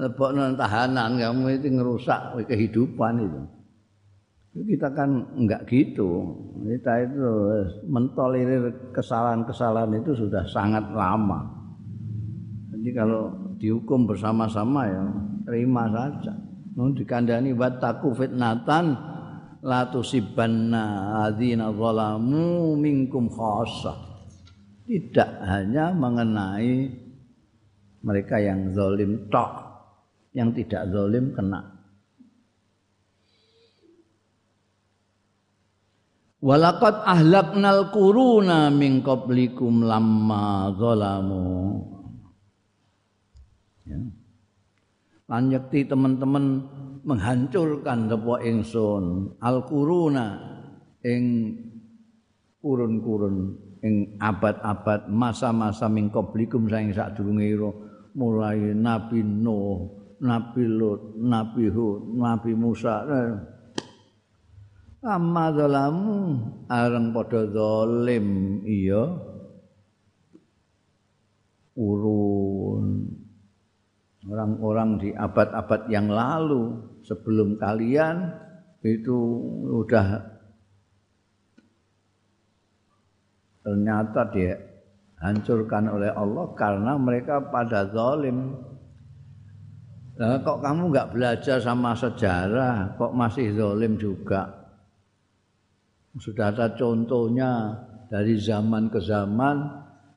[0.00, 3.40] lebokno tahanan kamu itu ngerusak kehidupan itu.
[4.56, 6.32] Kita kan enggak gitu.
[6.64, 7.28] Kita itu
[7.84, 11.44] mentolerir kesalahan-kesalahan itu sudah sangat lama.
[12.72, 15.04] Jadi kalau dihukum bersama-sama ya
[15.44, 16.32] terima saja.
[16.76, 18.96] Nun dikandani wattaqu fitnatan
[19.64, 24.06] la tusibanna adzina zalamu minkum khassah
[24.86, 26.86] tidak hanya mengenai
[28.06, 29.65] mereka yang zalim tok
[30.36, 31.76] yang tidak zalim kena
[36.46, 41.82] Walaqad ahlaknal quruna min qablikum lamma zalamu.
[43.82, 43.98] Ya.
[45.26, 46.44] Lan teman-teman
[47.02, 50.38] menghancurkan depo ingsun al quruna
[51.02, 51.24] ing
[52.62, 53.36] kurun-kurun
[53.82, 57.58] ing abad-abad masa-masa min qablikum saing sadurunge
[58.14, 63.04] mulai Nabi Nuh, Nabi Lut, Nabi Hud, Nabi Musa.
[65.06, 69.06] Amma zalamu areng padha zalim iya
[71.78, 73.06] urun
[74.26, 76.74] orang-orang di abad-abad yang lalu
[77.06, 78.34] sebelum kalian
[78.82, 79.14] itu
[79.78, 80.26] udah
[83.62, 84.58] ternyata dia
[85.22, 88.54] hancurkan oleh Allah karena mereka pada zalim.
[90.16, 94.48] Nah, kok kamu nggak belajar sama sejarah, kok masih zalim juga?
[96.16, 97.76] Sudah ada contohnya
[98.08, 99.56] dari zaman ke zaman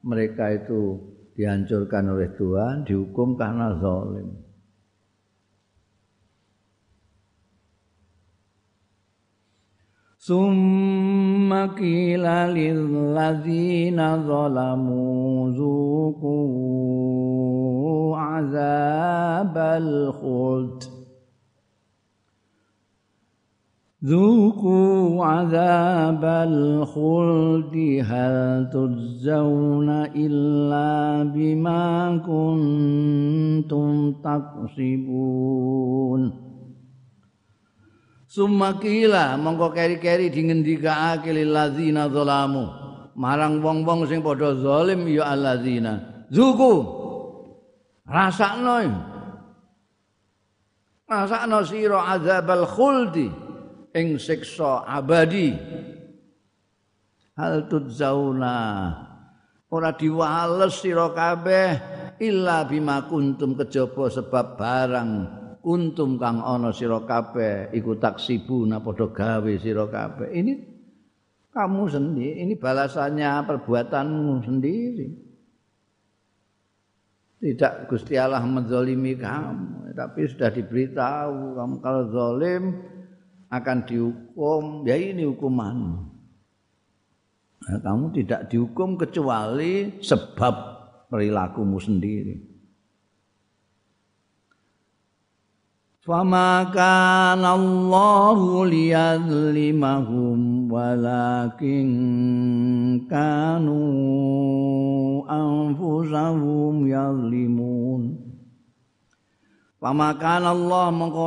[0.07, 0.95] mereka itu
[1.35, 4.47] dihancurkan oleh Tuhan, dihukum karena zolim.
[10.29, 12.21] ثم قيل
[12.53, 17.28] للذين ظلموا ذوقوا
[18.16, 20.82] عذاب الخلد
[24.04, 31.84] ذوقوا عذاب الخلد هل تجزون إلا بما
[32.20, 35.64] كنتم تكسبون
[38.34, 42.66] Sumakila mongko keri-keri dingendikake lil ladzina zalamu
[43.14, 46.97] marang wong-wong sing padha zalim ya alladzina zuku
[48.09, 48.75] rasakno
[51.05, 53.29] rasakno sira azabal khuldi
[53.93, 55.53] ing siksa abadi.
[57.39, 58.57] Hal tudzauna
[59.71, 61.69] ora diwales sira kabeh
[62.19, 65.11] illa bima kuntum kejaba sebab barang
[65.63, 70.27] kuntum kang ana sira kabeh iku taksibuna padha gawe sira kabeh.
[70.35, 70.53] Ini
[71.55, 75.28] kamu sendiri ini balasannya perbuatanmu sendiri
[77.39, 82.63] tidak Gusti Allah menzolimi kamu tapi sudah diberitahu kamu kalau zolim
[83.51, 84.87] akan dihukum.
[84.87, 86.07] Ya ini hukuman.
[87.67, 90.55] nah, kamu tidak dihukum kecuali sebab
[91.11, 92.47] perilakumu sendiri.
[95.99, 100.39] Fama kana Allahu liyadlimahum
[100.70, 101.86] ولكن
[103.10, 103.84] كانوا
[105.30, 108.02] أنفسهم يظلمون
[109.80, 111.24] فما كان الله mengko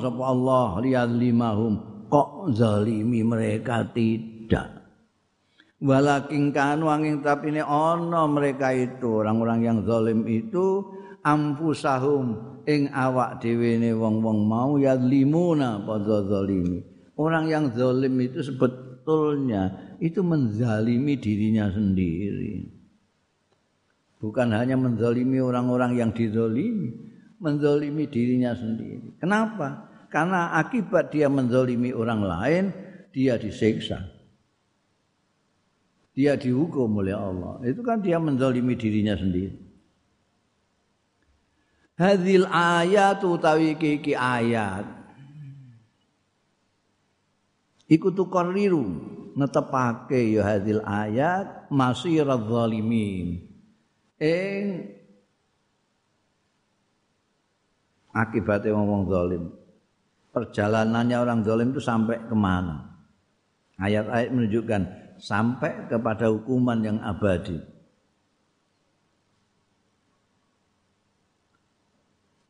[0.00, 1.72] sapa Allah liyadzlimahum
[2.12, 4.84] kok zalimi mereka tidak
[5.84, 10.84] walakin kanu angin tapi ini ono mereka itu orang-orang yang zalim itu
[11.20, 16.80] ampusahum ing awak dhewe ne wong-wong mau ya limuna padha zalimi.
[17.19, 22.63] Orang yang zalim itu sebetulnya itu menzalimi dirinya sendiri.
[24.23, 26.95] Bukan hanya menzalimi orang-orang yang dizalimi,
[27.43, 29.19] menzalimi dirinya sendiri.
[29.19, 29.91] Kenapa?
[30.07, 32.63] Karena akibat dia menzalimi orang lain,
[33.11, 33.99] dia disiksa.
[36.15, 37.59] Dia dihukum oleh Allah.
[37.67, 39.69] Itu kan dia menzalimi dirinya sendiri.
[41.99, 44.98] hadhil ayat utawi iki ayat
[47.89, 48.85] iku tuqarriru
[49.33, 50.45] netepake ya
[50.85, 53.49] ayat masiradz zalimin.
[54.19, 54.95] Ing
[58.13, 59.43] akibatnya ngomong zalim.
[60.29, 62.85] Perjalanannya orang zalim itu sampai ke mana?
[63.79, 64.81] Ayat-ayat menunjukkan
[65.17, 67.57] sampai kepada hukuman yang abadi.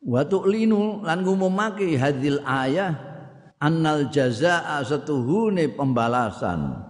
[0.00, 3.09] Wa tu'linu lan ngumumake hadil ayah
[3.60, 6.88] annal jazaa satuhune pembalasan.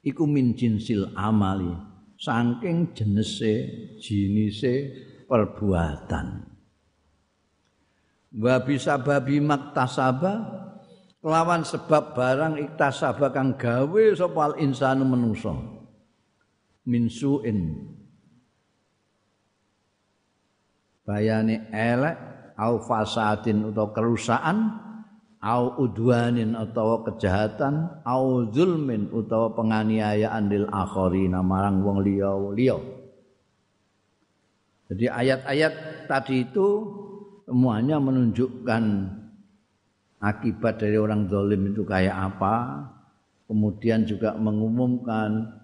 [0.00, 1.68] Iku min jinsil amali
[2.16, 3.52] saking jenese
[4.00, 4.74] jinise
[5.28, 6.48] perbuatan.
[8.40, 10.32] Wa bisa babi maktasaba
[11.20, 15.52] kelawan sebab barang iktasaba kang gawe sapa insanu manusa
[16.88, 17.92] min suin.
[21.04, 22.16] Bayane elek
[22.56, 24.89] au fasadin utawa kerusakan
[25.40, 32.76] au udwanin utawa kejahatan au zulmin utawa penganiayaan lil akharina marang wong liya liya
[34.92, 35.74] jadi ayat-ayat
[36.10, 36.66] tadi itu
[37.48, 38.84] semuanya menunjukkan
[40.20, 42.84] akibat dari orang zalim itu kayak apa
[43.48, 45.56] kemudian juga mengumumkan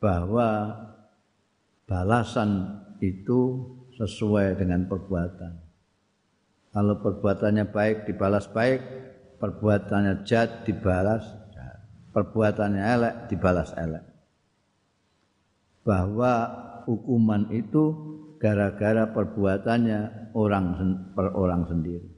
[0.00, 0.74] bahwa
[1.84, 3.64] balasan itu
[4.00, 5.52] sesuai dengan perbuatan.
[6.70, 8.80] Kalau perbuatannya baik dibalas baik,
[9.40, 11.24] perbuatannya jahat dibalas
[11.56, 11.80] jahat.
[12.12, 14.04] Perbuatannya elek dibalas elek.
[15.82, 16.32] Bahwa
[16.84, 17.96] hukuman itu
[18.36, 20.66] gara-gara perbuatannya orang
[21.16, 22.08] per orang sendiri.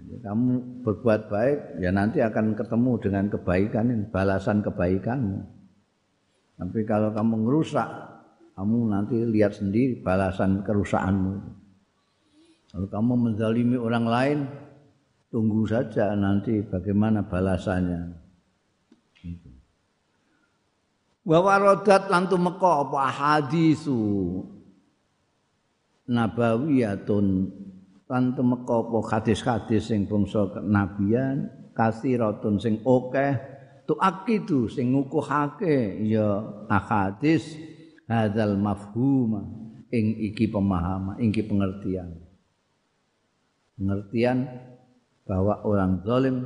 [0.00, 5.44] Jadi kamu berbuat baik, ya nanti akan ketemu dengan kebaikan balasan kebaikanmu.
[6.56, 7.88] Tapi kalau kamu ngerusak
[8.60, 11.32] kamu nanti lihat sendiri balasan kerusakanmu.
[12.68, 14.38] Kalau kamu menzalimi orang lain,
[15.30, 18.02] tunggu saja nanti bagaimana balasannya.
[19.14, 19.50] Gitu.
[21.24, 24.02] Wa waradat lan tumeka apa hadisu
[26.10, 27.26] nabawiyatun
[28.10, 33.38] lan tumeka apa hadis-hadis sing bangsa kenabian kasiratun sing akeh
[33.86, 37.54] tuakidu sing ngukuhake ya ahadis
[38.10, 39.46] hadzal mafhuma
[39.94, 42.18] ing iki pemahaman iki pengertian
[43.78, 44.50] pengertian
[45.30, 46.42] bahwa orang zalim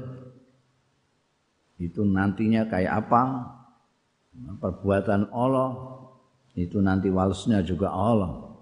[1.80, 3.22] itu nantinya kayak apa
[4.61, 5.72] perbuatan Allah
[6.53, 8.55] itu nanti walesnya juga Allah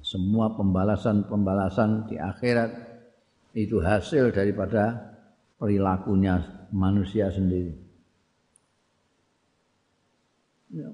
[0.00, 2.72] semua pembalasan-pembalasan di akhirat
[3.54, 5.12] itu hasil daripada
[5.60, 7.76] perilakunya manusia sendiri.
[10.72, 10.90] Ya.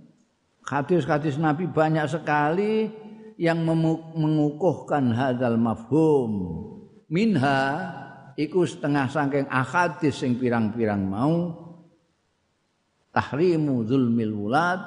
[0.67, 2.91] Hadis-hadis Nabi banyak sekali
[3.39, 6.33] yang mengukuhkan hadal mafhum.
[7.07, 7.59] Minha
[8.35, 11.65] iku setengah sangking ahadis sing pirang-pirang mau.
[13.15, 14.81] Tahrimu zulmil wulad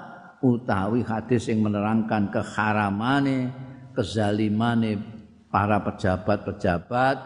[0.43, 3.49] utawi hadis yang menerangkan keharamane
[3.97, 5.01] kezalimane
[5.49, 7.17] para pejabat-pejabat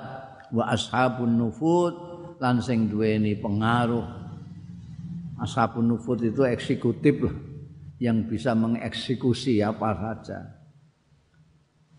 [0.55, 1.93] wa ashabun nufud
[2.39, 4.05] lan sing duweni pengaruh.
[5.43, 7.35] Ashabun nufud itu eksekutif lah
[7.99, 10.39] yang bisa mengeksekusi apa saja.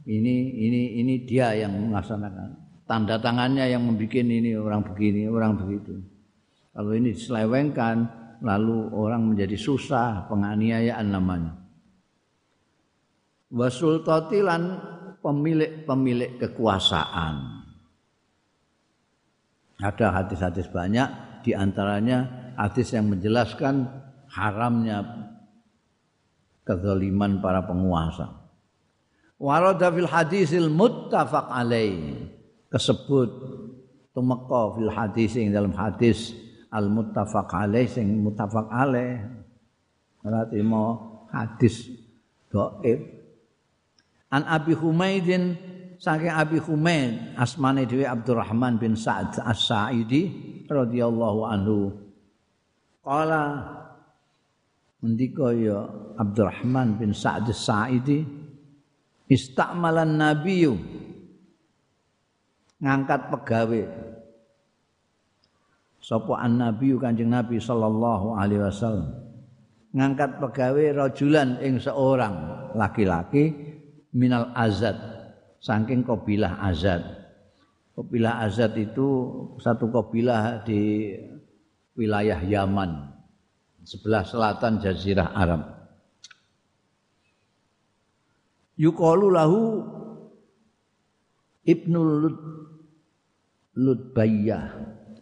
[0.04, 6.00] Ini ini ini dia yang melaksanakan tanda tangannya yang membuat ini orang begini, orang begitu.
[6.74, 7.96] Kalau ini diselewengkan,
[8.44, 11.52] lalu orang menjadi susah, penganiayaan namanya.
[13.54, 14.62] Wasultatilan
[15.22, 17.64] pemilik-pemilik kekuasaan.
[19.78, 21.08] Ada hadis-hadis banyak,
[21.46, 23.86] di antaranya hadis yang menjelaskan
[24.28, 25.30] haramnya
[26.66, 28.44] kezaliman para penguasa.
[29.38, 32.33] Warada fil hadisil muttafaq alaih
[32.74, 33.30] kesebut
[34.10, 36.34] tumeka fil hadis ing dalam hadis
[36.74, 39.22] al muttafaq alaih sing muttafaq alaih.
[40.26, 40.84] Ora trimo
[41.30, 41.86] hadis
[42.50, 42.98] dhaif
[44.34, 45.54] an abi humaidin
[46.02, 50.22] saking abi humaid asmane dhewe Abdurrahman bin Sa'ad As-Sa'idi
[50.66, 51.94] radhiyallahu anhu.
[53.04, 53.68] Qala
[55.04, 55.86] ndika ya
[56.18, 58.24] Abdurrahman bin Sa'ad As-Sa'idi
[59.28, 60.74] istamalan nabiyyu
[62.84, 63.82] ngangkat pegawe.
[66.04, 69.08] Sapa an-nabi Kanjeng Nabi sallallahu alaihi wasallam.
[69.96, 72.34] Ngangkat pegawe rajulan ing seorang
[72.76, 73.56] laki-laki
[74.12, 75.00] minal azad
[75.64, 77.00] saking kabilah azad.
[77.96, 81.14] Kabilah azad itu satu kabilah di
[81.96, 83.14] wilayah Yaman
[83.86, 85.62] sebelah selatan jazirah Arab.
[88.74, 89.60] Yuqalu lahu
[91.64, 92.28] Ibnul
[93.74, 94.64] Lutbayyah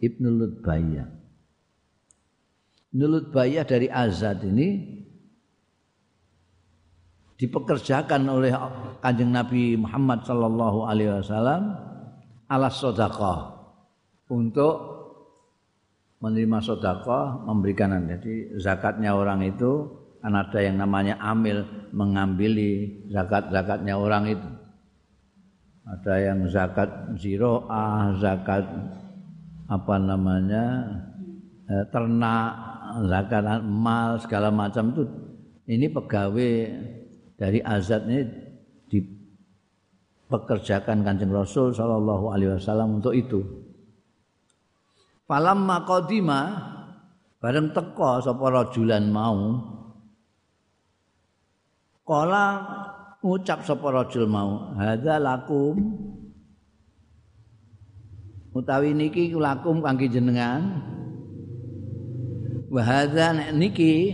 [0.02, 1.08] Ibnu Lutbayyah.
[2.92, 3.06] Ibnu
[3.64, 5.00] dari Azad ini
[7.40, 8.52] dipekerjakan oleh
[9.00, 11.74] kanjeng Nabi Muhammad Sallallahu Alaihi Wasallam
[12.46, 13.66] alas sodakah
[14.30, 14.76] untuk
[16.22, 19.90] menerima sodakah memberikan jadi zakatnya orang itu
[20.22, 22.54] kan ada yang namanya amil mengambil
[23.10, 24.48] zakat zakatnya orang itu
[25.82, 26.86] ada yang zakat
[27.18, 28.62] ziroah, zakat
[29.66, 30.86] apa namanya
[31.66, 32.54] eh, ternak,
[33.10, 35.02] zakat emas segala macam itu
[35.66, 36.70] ini pegawai
[37.34, 38.22] dari azad ini
[38.90, 43.42] dipekerjakan kanjeng Rasul Shallallahu Alaihi Wasallam untuk itu.
[45.26, 46.70] Falam makodima
[47.42, 49.72] bareng teko sapa rajulan mau
[52.02, 52.46] Kala
[53.22, 55.78] ngucap sapa rajul mau hadza lakum.
[58.52, 60.82] Utawi niki lakum kangge jenengan.
[62.68, 64.12] Wa hadza niki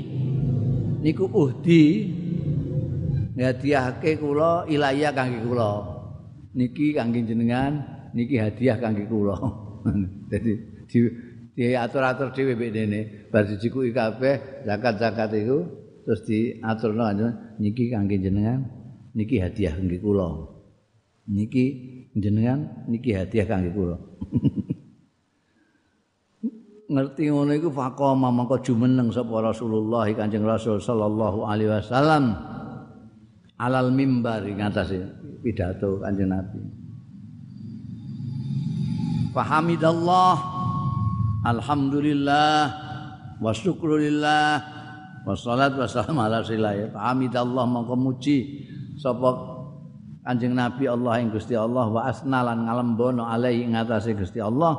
[1.02, 1.84] niku uhdi
[3.34, 5.72] ngadiahke kula ilaya kangge kula.
[6.54, 7.82] Niki kangge jenengan
[8.14, 9.34] niki hadiah kangge kula.
[10.30, 10.52] Dadi
[10.86, 10.98] di
[11.58, 13.00] diatur-atur dhewe mbek dene.
[13.34, 15.58] Bar dijikuki kabeh zakat-zakat iku
[16.06, 17.10] terus diaturno
[17.58, 18.77] niki kangge jenengan
[19.18, 20.46] niki hadiah kangge kula.
[21.26, 21.64] Niki
[22.14, 23.98] jenengan niki hadiah kangge kula.
[26.88, 32.32] Ngerti ngono iku faqama mangko jumeneng sapa Rasulullah Kanjeng Rasul sallallahu alaihi wasallam
[33.60, 35.04] alal mimbar ing atase
[35.44, 36.62] pidato Kanjeng Nabi.
[39.36, 40.34] Fahamidallah
[41.44, 42.72] Alhamdulillah
[43.38, 44.64] wa syukrulillah
[45.28, 46.88] wassalatu wassalamu ala rasulillah.
[46.88, 48.64] Fahamidallah mangko muji
[48.98, 49.58] sapa
[50.28, 54.76] Kanjeng Nabi Allah ing Gusti Allah wa asnalan ngalembono alai ing atase Gusti Allah.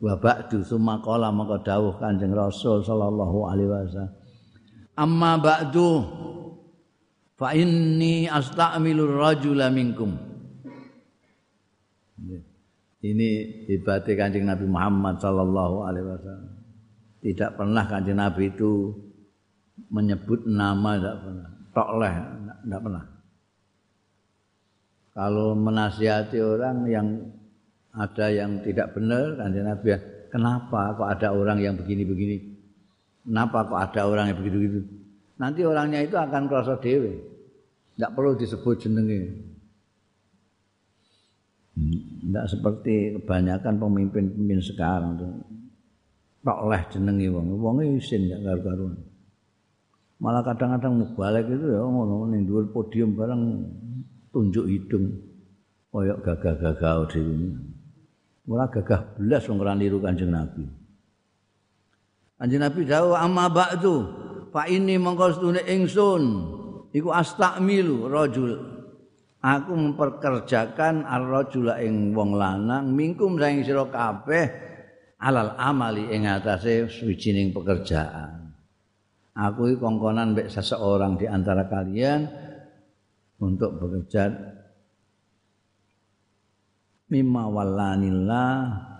[0.00, 4.16] Wa ba'du summa qala maka dawuh Kanjeng Rasul sallallahu alaihi wasallam.
[4.96, 5.88] Amma ba'du
[7.36, 10.16] fa inni asta'milur rajula minkum.
[13.04, 13.28] Ini
[13.68, 16.52] hebatnya Kanjeng Nabi Muhammad sallallahu alaihi wasallam.
[17.20, 18.88] Tidak pernah Kanjeng Nabi itu
[19.92, 21.48] menyebut nama tidak pernah.
[21.76, 22.14] Tok leh
[22.64, 23.15] tidak pernah
[25.16, 27.08] kalau menasihati orang yang
[27.96, 29.96] ada yang tidak benar kanjeng Nabi
[30.28, 32.36] kenapa kok ada orang yang begini-begini?
[33.24, 34.80] Kenapa kok ada orang yang begitu-begitu?
[35.40, 37.16] Nanti orangnya itu akan kerasa dewe.
[37.96, 39.20] Tidak perlu disebut jenenge.
[41.76, 45.32] Tidak seperti kebanyakan pemimpin-pemimpin sekarang tuh.
[46.44, 49.00] Tak oleh jenengi wong, wong isin gak karu-karuan.
[50.22, 53.42] Malah kadang-kadang balik itu ya ngono ning dhuwur podium bareng
[54.36, 55.16] tunjuk hidung
[55.88, 57.56] koyok gagah-gagah dhewe.
[58.44, 60.68] Ora gagah belas wong ora niru Kanjeng Nabi.
[62.36, 64.04] Kanjeng Nabi dawuh amma ba'du
[64.52, 66.24] fa ini mongko sedune ingsun
[66.92, 68.60] iku astamilu rajul
[69.40, 74.52] aku memperkerjakan ar-rajula ing wong lanang mingkum saing sira kabeh
[75.16, 78.52] alal amali ing atase suwijining pekerjaan.
[79.32, 82.45] Aku iki kongkonan mbek seseorang di antara kalian
[83.40, 84.32] untuk bekerja
[87.06, 88.52] mimma wallanillah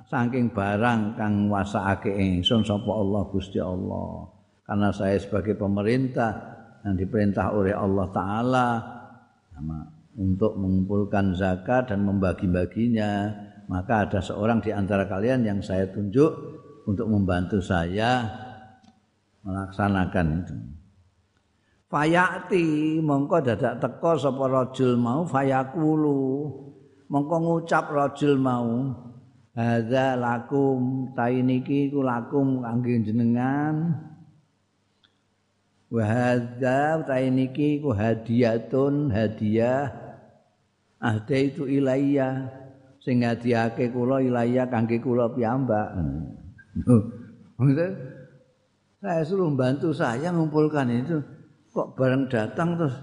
[0.06, 4.30] saking barang kang wasaake ingsun sapa Allah Gusti Allah.
[4.66, 6.30] Karena saya sebagai pemerintah
[6.82, 8.68] yang diperintah oleh Allah taala
[10.18, 13.30] untuk mengumpulkan zakat dan membagi-baginya
[13.66, 16.30] maka ada seorang di antara kalian yang saya tunjuk
[16.86, 18.22] untuk membantu saya
[19.42, 20.75] melaksanakan itu.
[21.86, 26.50] Fayati mongko dadak teko sapa rajul mau fayakulu.
[27.06, 28.90] Mongko ngucap rajul mau
[29.54, 34.02] hadza lakum tainiki ku lakum kangge jenengan.
[35.86, 39.94] Wa hadza tainiki ku hadiyatun hadiah.
[40.98, 42.50] Ahdaitu ilayya.
[42.98, 45.94] Sing ngadiake kula ilaya kangge kula piyambak.
[48.98, 51.22] saya suruh bantu saya mengumpulkan itu
[51.76, 52.96] kok bareng datang terus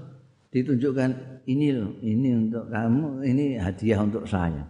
[0.50, 1.12] ditunjukkan
[1.45, 4.66] ini loh, ini untuk kamu, ini hadiah untuk saya.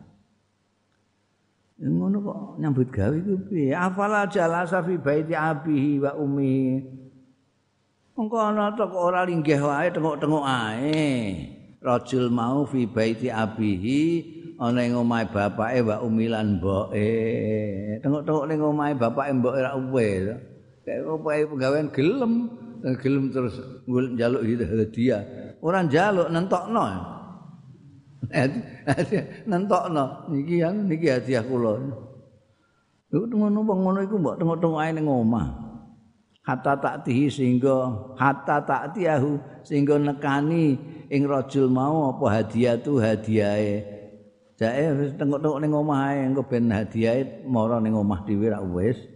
[1.79, 3.71] Ngono kok nyambut gawe iku piye?
[3.75, 6.79] Afala jalasa fi baiti abihi wa ummi.
[8.13, 11.03] Engko ana tok ora linggih wae tengok-tengok ae.
[11.83, 14.01] Rajul mau fi baiti abihi
[14.61, 17.11] ana ing omahe bapake wa umilan mboke.
[17.99, 20.07] Tengok-tengok ning omahe bapake mboke ra uwe.
[20.87, 22.33] Kayak omahe penggawean gelem,
[22.83, 23.55] gelem terus
[23.87, 25.23] njaluk hadiah.
[25.63, 26.83] Ora njaluk nentokno.
[29.47, 31.79] nentokno niki yang niki hadiah kula.
[33.13, 35.47] Iku ngono wong ngono iku mbok tengok-tengok ae ning omah.
[36.43, 37.87] Hatta tak tihi sehingga
[38.19, 40.75] hatta tak tiahu sehingga nekani
[41.07, 43.85] ing rajul mau apa hadiah tu hadiahe
[44.59, 49.12] Jae tengok-tengok ning omah ae engko ben hadiah mara ning omah dhewe ra wis.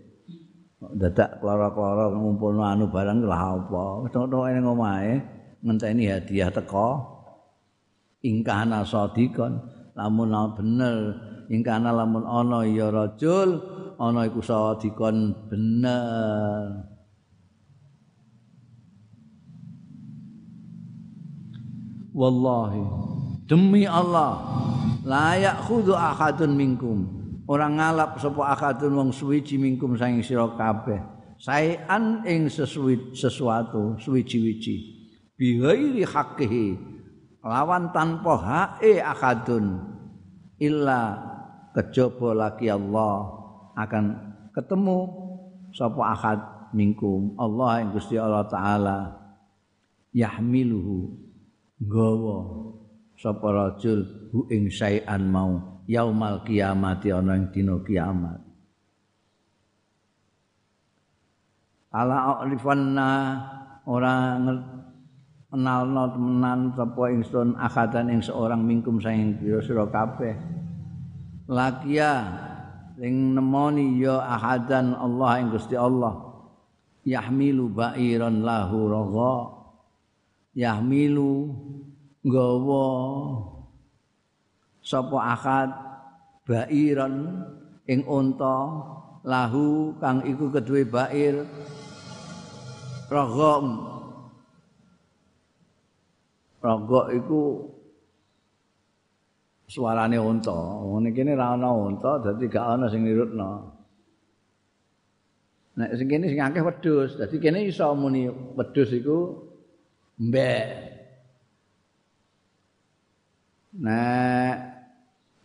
[0.77, 4.05] Dadak kloro-kloro ngumpulno anu barang lah apa.
[4.13, 5.13] Tengok-tengok ning omah ae
[5.65, 7.17] ngenteni hadiah teko.
[8.21, 9.57] Ingkana sadikon
[9.97, 11.17] lamun bener
[11.49, 13.57] ingkana lamun ana ya rajul
[13.97, 16.85] ana iku sadikon bener.
[22.13, 22.85] Wallahi
[23.49, 24.41] demi Allah
[25.05, 27.16] layak khudu akadun minkum
[27.47, 30.99] orang ngalap sapa akadun wong suwiji minkum saing sira kabeh.
[31.39, 34.75] Saean ing sesuatu suwiji-wiji.
[35.37, 36.67] Bi ghairi haqqihi.
[37.47, 39.79] Lawan tanpa hae akadun.
[40.59, 41.15] Illa
[41.71, 43.29] kejaba laki Allah
[43.77, 44.05] akan
[44.57, 44.97] ketemu
[45.69, 46.39] sapa akad
[46.73, 48.99] minkum Allah yang Gusti Allah taala
[50.11, 51.29] yahmiluhu.
[51.77, 52.37] Gawa
[53.21, 58.43] sapa rajul hu ing sayan mau yaumal kiamat ana ing dina kiamat.
[61.95, 63.09] Ala alifanna
[63.87, 64.35] ora
[65.47, 70.35] kenalno temenan sapa ingsun akadan ing seorang mingkum saing sira kabeh.
[71.47, 72.11] Lakia
[72.99, 76.27] sing nemoni ya ahadan Allah ing Gusti Allah.
[77.07, 79.35] Yahmilu ba'iran lahu raga.
[80.59, 81.55] Yahmilu
[82.27, 82.83] nggawa
[84.87, 85.69] sapa akad
[86.47, 87.43] bairan
[87.91, 88.55] ing unta
[89.27, 91.43] lahu kang iku kedue bair.
[93.11, 93.65] Rogom.
[96.63, 97.43] Rogok iku
[99.67, 100.55] suarane unta.
[100.87, 103.51] Ngene kene ra ana unta dadi gak ana sing nirutno.
[105.77, 109.19] Nek sing kene sing akeh wedhus dadi kene iso muni wedhus iku
[110.19, 110.67] mbek.
[113.77, 114.76] Nek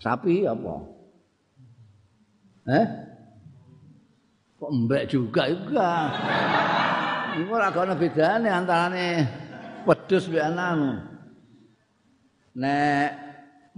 [0.02, 0.74] sapi apa?
[2.66, 2.86] Eh?
[4.58, 5.90] Kok mbek juga juga.
[7.38, 9.06] Iku ora ana bedane antarane
[9.86, 10.90] wedhus mbek anamu.
[12.58, 13.08] Nek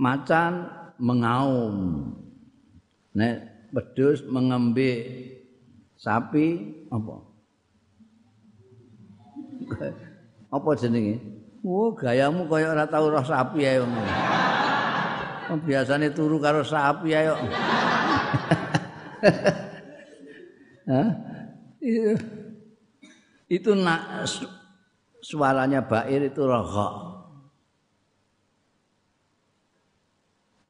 [0.00, 0.52] macan
[0.96, 1.76] mengaum.
[3.12, 4.90] Nek wedhus mengembe
[5.98, 7.16] sapi apa
[10.52, 11.16] apa jenenge
[11.64, 13.80] oh gayamu kaya ora tau roh sapi ae
[15.66, 17.36] biasane turu karo sapi ayo
[20.84, 21.08] Hah?
[23.48, 24.28] itu nak
[25.24, 27.14] suaranya bair itu rokok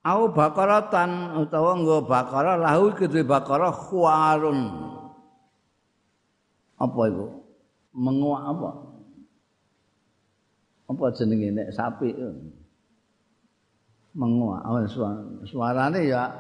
[0.05, 4.93] au bakaratan utawa nggo bakara lahu kedhe bakara khuarun.
[6.77, 7.27] Apa itu
[7.97, 8.71] menguak apa?
[10.93, 12.13] Apa jenenge nek sapi
[14.15, 16.31] menguak oh, suara, suarane ya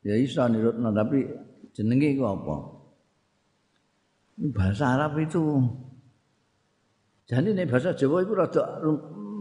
[0.00, 1.28] ya iso nirutna tapi
[1.76, 2.56] jenenge iku apa
[4.56, 5.60] bahasa Arab itu
[7.28, 8.62] jadi nek bahasa Jawa itu rada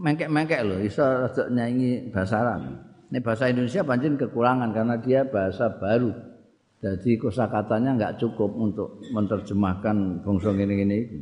[0.04, 5.66] mengkek-mengkek lho iso rada nyanyi bahasa Arab Ini bahasa Indonesia pancen kekurangan karena dia bahasa
[5.82, 6.14] baru.
[6.78, 11.20] Jadi kosakatanya enggak cukup untuk menerjemahkan bangsa ngene-ngene iki.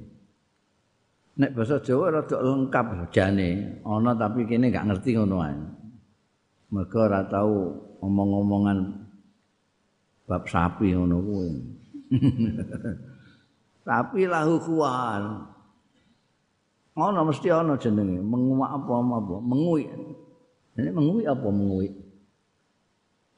[1.39, 5.55] Nek bahasa Jawa rada lengkap jane, ana tapi kene enggak ngerti ngono ae.
[6.67, 8.79] Mergo ora tau omong-omongan
[10.27, 11.51] bab sapi ngono kuwi.
[13.87, 15.23] Tapi lahu kuwan.
[16.97, 19.87] Ana mesti ana jenenge, menguak apa-apa, menguik.
[20.75, 21.93] Ini mengui apa mengui?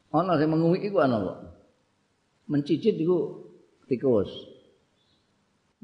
[0.09, 1.39] Ana sing mengui iku ana kok.
[2.49, 3.45] Mencicit iku
[3.85, 4.31] tikus.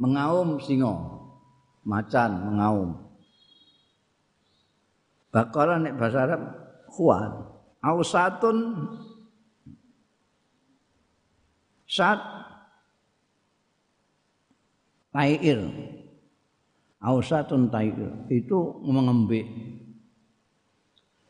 [0.01, 1.21] Mengaum singa.
[1.85, 2.89] Macan mengaum.
[5.29, 6.41] Bakara nek bahasa Arab
[6.95, 7.31] kuat.
[7.83, 8.87] Ausatun
[11.83, 12.17] sat
[15.11, 15.59] tair.
[17.03, 19.45] Ausatun tair itu mengembik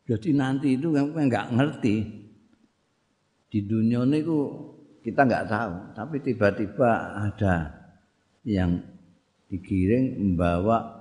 [0.05, 1.95] Jadi nanti itu kan nggak ngerti
[3.49, 4.21] di dunia ini
[5.01, 6.89] kita nggak tahu, tapi tiba-tiba
[7.25, 7.73] ada
[8.45, 8.81] yang
[9.49, 10.94] digiring membawa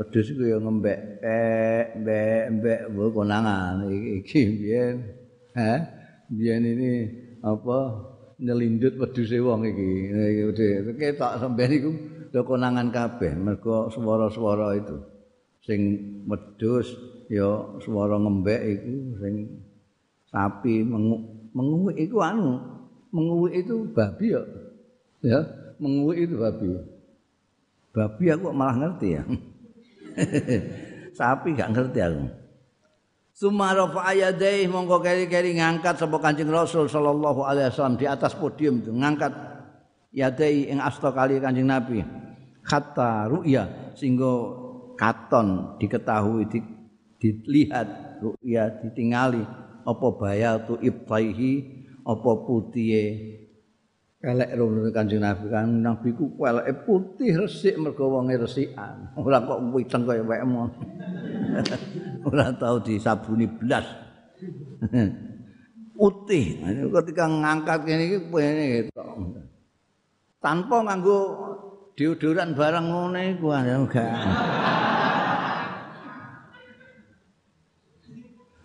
[0.00, 2.80] pedus itu yang ngembek eh mbek mbek.
[2.96, 4.96] Bu konangan iki biyen.
[5.52, 5.80] Eh
[6.32, 6.90] biyen ini
[7.44, 8.08] apa?
[8.40, 9.90] Nyelindut pedus wong iki.
[10.56, 11.90] Iki ketok sampeyan iku
[12.32, 14.96] konangan kabeh mergo swara-swara itu.
[15.60, 15.80] Sing
[16.24, 16.96] wedhus
[17.28, 19.34] ya swara ngembek iku sing
[20.32, 20.80] sapi
[21.52, 22.56] menguwi iku anu
[23.12, 24.42] menguwi itu babi ya.
[25.20, 25.44] Ya
[25.76, 26.72] menguwi itu babi.
[27.92, 29.24] Babi aku malah ngerti ya
[31.18, 32.24] sapi gak ngerti aku.
[33.34, 38.92] Sumara fa'ayadai mongko keri-keri ngangkat sapa Kanjeng Rasul sallallahu alaihi wasallam di atas podium itu
[38.92, 39.32] ngangkat
[40.12, 42.04] yadai ing asta kali Kanjeng Nabi.
[42.60, 44.60] Kata ru'ya sehingga
[45.00, 46.60] katon diketahui di,
[47.16, 49.40] dilihat ruya ditingali
[49.88, 51.52] apa bayal tu ibtaihi
[52.04, 53.04] apa putihe
[54.20, 55.44] kelek rene kanjeng Nabi.
[55.48, 59.08] Kan Nabi ku keleke putih resik mergo wonge resikan.
[59.20, 60.68] Ora kok witeng kaya wekmu.
[62.28, 63.84] Ora tau disabuni blas.
[66.00, 66.56] Putih.
[66.88, 69.04] Ketika ngangkat kene iki ngene gitu
[70.40, 71.18] tanpa nganggo
[71.92, 74.16] deodoran barang ngene iku enggak.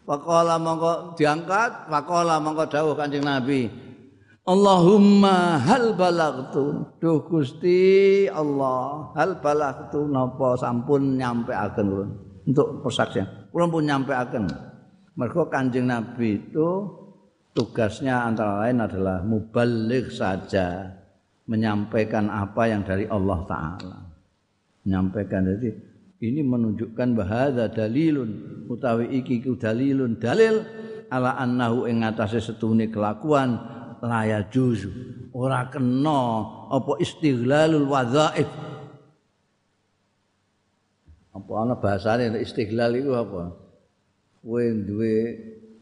[0.05, 3.67] Faqala mongko diangkat, faqala mongko dawuh Kanjeng Nabi.
[4.45, 6.85] Allahumma hal balagtu.
[7.01, 10.05] Duh Gusti Allah hal balagtu.
[10.05, 11.85] Napa sampun nyampe akan
[12.45, 13.49] untuk persaksian.
[13.49, 14.13] Kula pun nyampe
[15.17, 16.69] mergo Kanjeng Nabi itu
[17.57, 20.93] tugasnya antara lain adalah mubalik saja
[21.49, 23.99] menyampaikan apa yang dari Allah taala.
[24.85, 25.73] Menyampaikan jadi
[26.21, 28.29] ini menunjukkan bahwa dalilun
[28.69, 30.61] utawi iki dalilun dalil
[31.09, 33.74] ala annahu ing atase setune kelakuan
[34.05, 34.93] laya juzu
[35.33, 36.21] ora kena
[36.69, 38.47] apa istighlalul wadhaif.
[41.35, 43.51] Apa ana bahasane istighlal itu apa?
[44.39, 45.15] Kowe duwe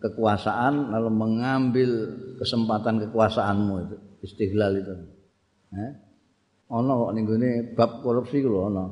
[0.01, 1.91] kekuasaan lalu mengambil
[2.41, 4.95] kesempatan kekuasaanmu itu istighlal itu.
[5.77, 5.93] Eh
[6.73, 7.25] ana kok ning
[7.77, 8.89] bab korupsi ku ana.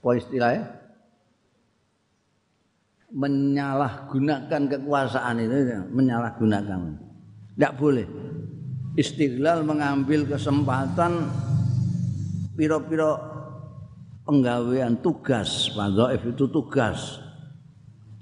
[0.00, 0.64] Apa istilahnya?
[3.10, 7.09] Menyalahgunakan kekuasaan itu, menyalahgunakan.
[7.60, 8.08] Tidak boleh.
[8.96, 11.28] Istiqlal mengambil kesempatan
[12.56, 13.20] piro-piro
[14.24, 15.68] penggawean tugas.
[15.76, 17.20] Wadhaif itu tugas.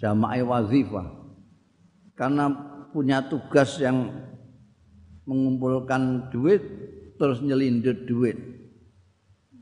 [0.03, 1.07] Jama'i wazifah.
[2.19, 2.51] Karena
[2.91, 4.11] punya tugas yang
[5.23, 6.59] mengumpulkan duit
[7.15, 8.43] terus nyelindut duit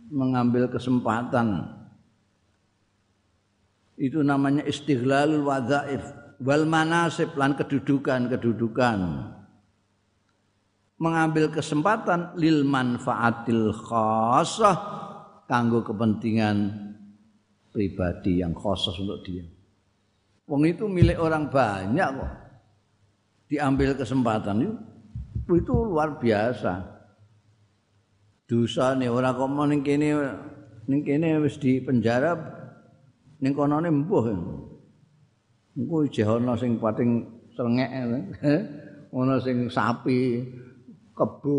[0.09, 1.69] mengambil kesempatan
[4.01, 6.01] itu namanya istighlalul wadhaif
[6.41, 9.36] wal manasib lan kedudukan-kedudukan
[10.97, 14.77] mengambil kesempatan lil manfaatil khassah
[15.45, 16.73] kanggo kepentingan
[17.71, 19.45] pribadi yang khusus untuk dia.
[20.49, 22.33] Wong itu milik orang banyak kok.
[23.47, 24.75] Diambil kesempatan itu,
[25.55, 26.97] itu luar biasa.
[28.47, 30.09] Dosa nih orang kok mau kene
[30.87, 32.35] ning kene wis di penjara
[33.43, 34.27] ning konone mbuh.
[35.77, 37.91] Engko jeh ana sing pating srengek
[39.19, 40.47] ana sing sapi
[41.17, 41.59] kebo.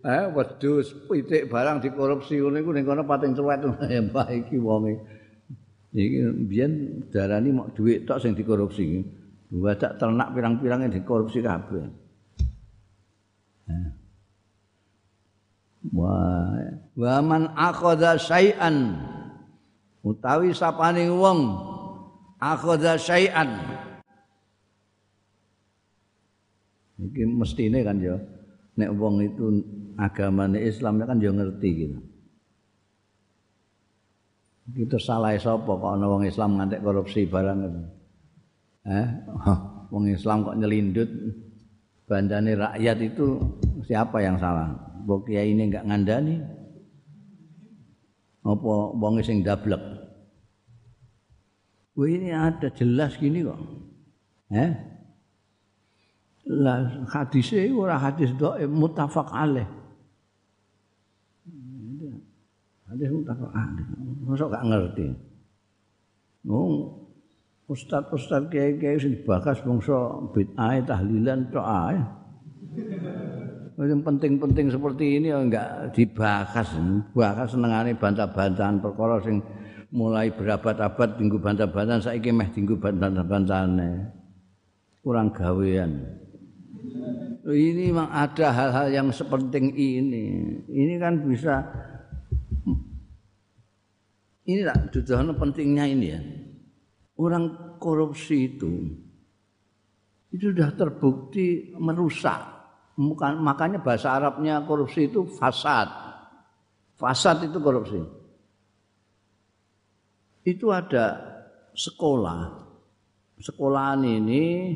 [0.00, 3.60] Eh wedhus pitik barang dikorupsi ngono iku ning kono pating cuwet.
[4.08, 4.96] Mbah iki wonge.
[5.92, 6.72] Iki biyen
[7.12, 9.04] darani mok dhuwit tok sing dikorupsi.
[9.52, 11.88] Wadak ternak pirang-pirang yang dikorupsi kabeh.
[15.88, 16.52] Wah,
[17.00, 18.92] wa man akhadha syai'an
[20.04, 21.56] utawi sapane wong
[22.36, 23.56] akhadha syai'an.
[26.98, 28.20] Iki mestine kan ya
[28.78, 29.44] nek wong itu
[29.98, 31.98] agamane Islam kan yo ngerti gitu.
[34.68, 37.58] Kita salah sapa kok ana wong Islam ngantek korupsi barang.
[38.88, 39.06] Eh,
[39.92, 41.10] wong Islam kok nyelindut
[42.06, 43.42] bandane rakyat itu
[43.82, 44.70] siapa yang salah?
[45.02, 46.36] Mbok kiai ini enggak ngandani.
[48.46, 49.80] Apa wong sing dablek?
[51.98, 53.58] Wah ini ada jelas gini kok.
[54.54, 54.70] Eh?
[56.48, 59.68] Lah hadis ora hadis dhaif muttafaq alaih.
[62.88, 63.84] Hadis muttafaq alaih.
[64.24, 65.06] Mosok gak ngerti?
[66.48, 66.72] Wong
[67.68, 72.00] ustaz-ustaz kiai-kiai sing dibahas bangsa bid'ah tahlilan tok ae.
[73.78, 76.68] Yang penting-penting seperti ini ya enggak dibahas.
[77.12, 79.44] Bahas senengane bantah-bantahan perkara sing
[79.92, 84.16] mulai berabad-abad tinggu bantah-bantahan saiki meh tinggu bantah-bantahane.
[85.04, 86.24] Kurang gawean
[87.48, 90.24] ini memang ada hal-hal yang sepenting ini.
[90.68, 91.64] Ini kan bisa
[94.48, 96.20] ini lah tujuan pentingnya ini ya.
[97.18, 98.72] Orang korupsi itu
[100.28, 102.56] itu sudah terbukti merusak.
[102.98, 105.88] Bukan, makanya bahasa Arabnya korupsi itu fasad.
[106.98, 108.02] Fasad itu korupsi.
[110.42, 111.16] Itu ada
[111.72, 112.66] sekolah.
[113.38, 114.74] Sekolahan ini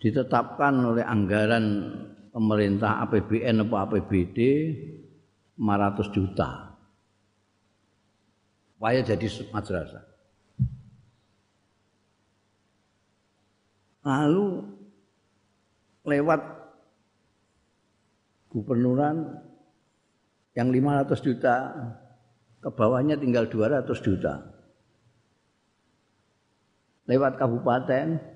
[0.00, 1.64] ditetapkan oleh anggaran
[2.36, 4.38] pemerintah APBN atau APBD
[5.56, 6.48] 500 juta.
[8.76, 10.04] Supaya jadi madrasah.
[14.04, 14.46] Lalu
[16.06, 16.40] lewat
[18.52, 19.42] gubernuran
[20.54, 21.54] yang 500 juta
[22.60, 24.44] ke bawahnya tinggal 200 juta.
[27.08, 28.35] Lewat kabupaten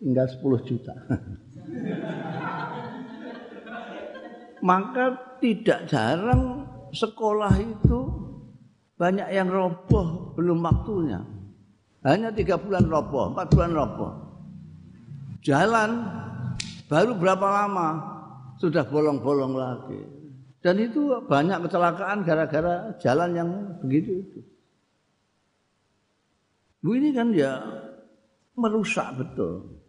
[0.00, 0.94] tinggal 10 juta.
[4.60, 8.00] Maka tidak jarang sekolah itu
[9.00, 11.20] banyak yang roboh belum waktunya.
[12.04, 14.12] Hanya tiga bulan roboh, empat bulan roboh.
[15.40, 15.90] Jalan
[16.88, 17.88] baru berapa lama
[18.60, 20.00] sudah bolong-bolong lagi.
[20.60, 23.48] Dan itu banyak kecelakaan gara-gara jalan yang
[23.80, 24.40] begitu itu.
[26.84, 27.64] Bu ini kan ya
[28.56, 29.80] merusak betul.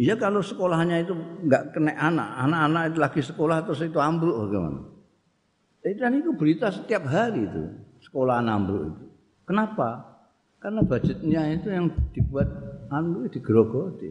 [0.00, 1.12] Iya kalau sekolahnya itu
[1.44, 4.80] nggak kena anak, anak-anak itu lagi sekolah terus itu ambruk bagaimana?
[5.84, 7.68] Eh, dan itu berita setiap hari itu
[8.08, 9.04] sekolah ambruk itu.
[9.44, 10.08] Kenapa?
[10.56, 12.48] Karena budgetnya itu yang dibuat
[12.88, 14.10] ambruk digerogoti.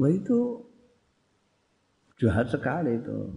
[0.00, 0.38] Wah itu
[2.16, 3.28] jahat sekali itu.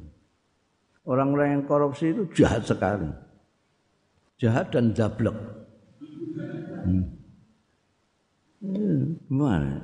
[1.03, 3.11] Orang-orang yang korupsi itu jahat sekali.
[4.39, 5.35] Jahat dan jablek.
[6.87, 7.17] Hmm.
[8.61, 9.81] Gimana?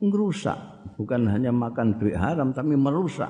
[0.00, 0.58] Ngerusak.
[0.96, 3.28] Bukan hanya makan duit haram, tapi merusak.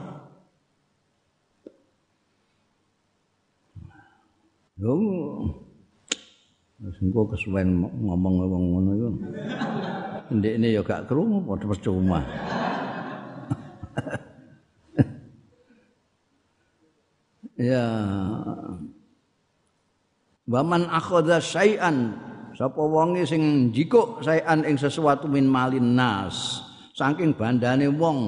[4.74, 4.90] Yo,
[6.82, 8.90] engko kesuwen ngomong ngomong ngono.
[10.34, 12.20] Ndekne ya gak krungu padha percuma.
[17.70, 17.86] ya.
[20.44, 22.12] Waman akhadha syai'an
[22.54, 26.62] sapa wonge sing jikuk saean ing sesuatu min malin nas
[26.94, 28.18] saking bandane wong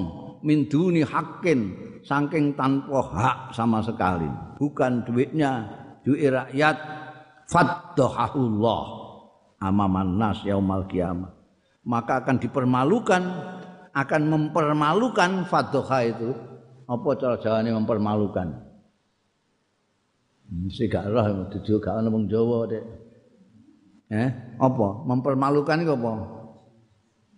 [0.43, 4.27] min duni hakin saking tanpa hak sama sekali.
[4.55, 5.67] Bukan duitnya
[6.07, 6.77] duit rakyat.
[7.47, 8.83] Faddahullah
[9.63, 11.31] amaman nas yaumal kiamah.
[11.87, 13.23] Maka akan dipermalukan
[13.95, 16.35] akan mempermalukan fadhoha itu.
[16.87, 18.47] Apa cara jawane mempermalukan?
[20.47, 22.83] Mesti gak roh dudu gak ono wong Jawa, Dek.
[24.07, 24.87] Eh, apa?
[25.03, 26.11] Mempermalukan iku apa?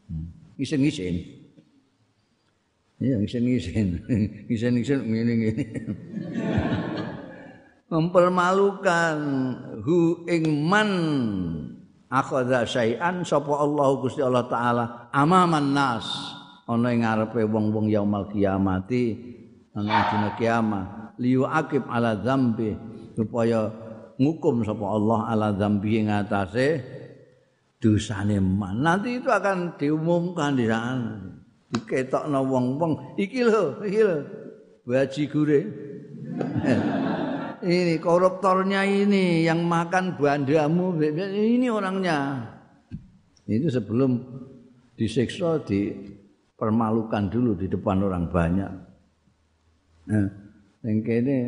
[0.06, 0.30] Hmm.
[0.62, 1.18] Isin-isin.
[3.02, 4.06] Iya, isin-isin.
[4.54, 5.66] Isin-isin ngene-ngene.
[7.90, 9.18] Mempermalukan
[9.82, 10.90] hu ing man
[12.06, 16.06] akhadha syai'an sapa Allah Gusti Allah taala amaman nas
[16.70, 19.18] ana ing ngarepe wong-wong yaumul kiamati
[19.74, 22.78] ana dina kiamat liyu akib ala dzambi
[23.18, 23.74] supaya
[24.20, 26.84] ngukum sapa Allah ala dzambi atase
[27.80, 31.16] dosane man nanti itu akan diumumkan di sana.
[31.72, 33.16] Diketokno wong-wong.
[33.16, 34.20] Iki lho iki lho.
[34.90, 35.24] Baji
[37.62, 40.98] ini koruptornya ini yang makan bandamu
[41.30, 42.50] ini orangnya.
[43.46, 44.18] Itu sebelum
[44.98, 48.72] disiksa dipermalukan dulu di depan orang banyak.
[50.10, 50.26] Nah,
[50.86, 51.40] yang kene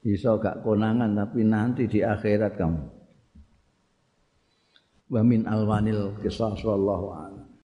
[0.00, 2.84] bisa gak konangan tapi nanti di akhirat kamu.
[5.10, 7.39] Wa min alwanil kisah sallallahu alaihi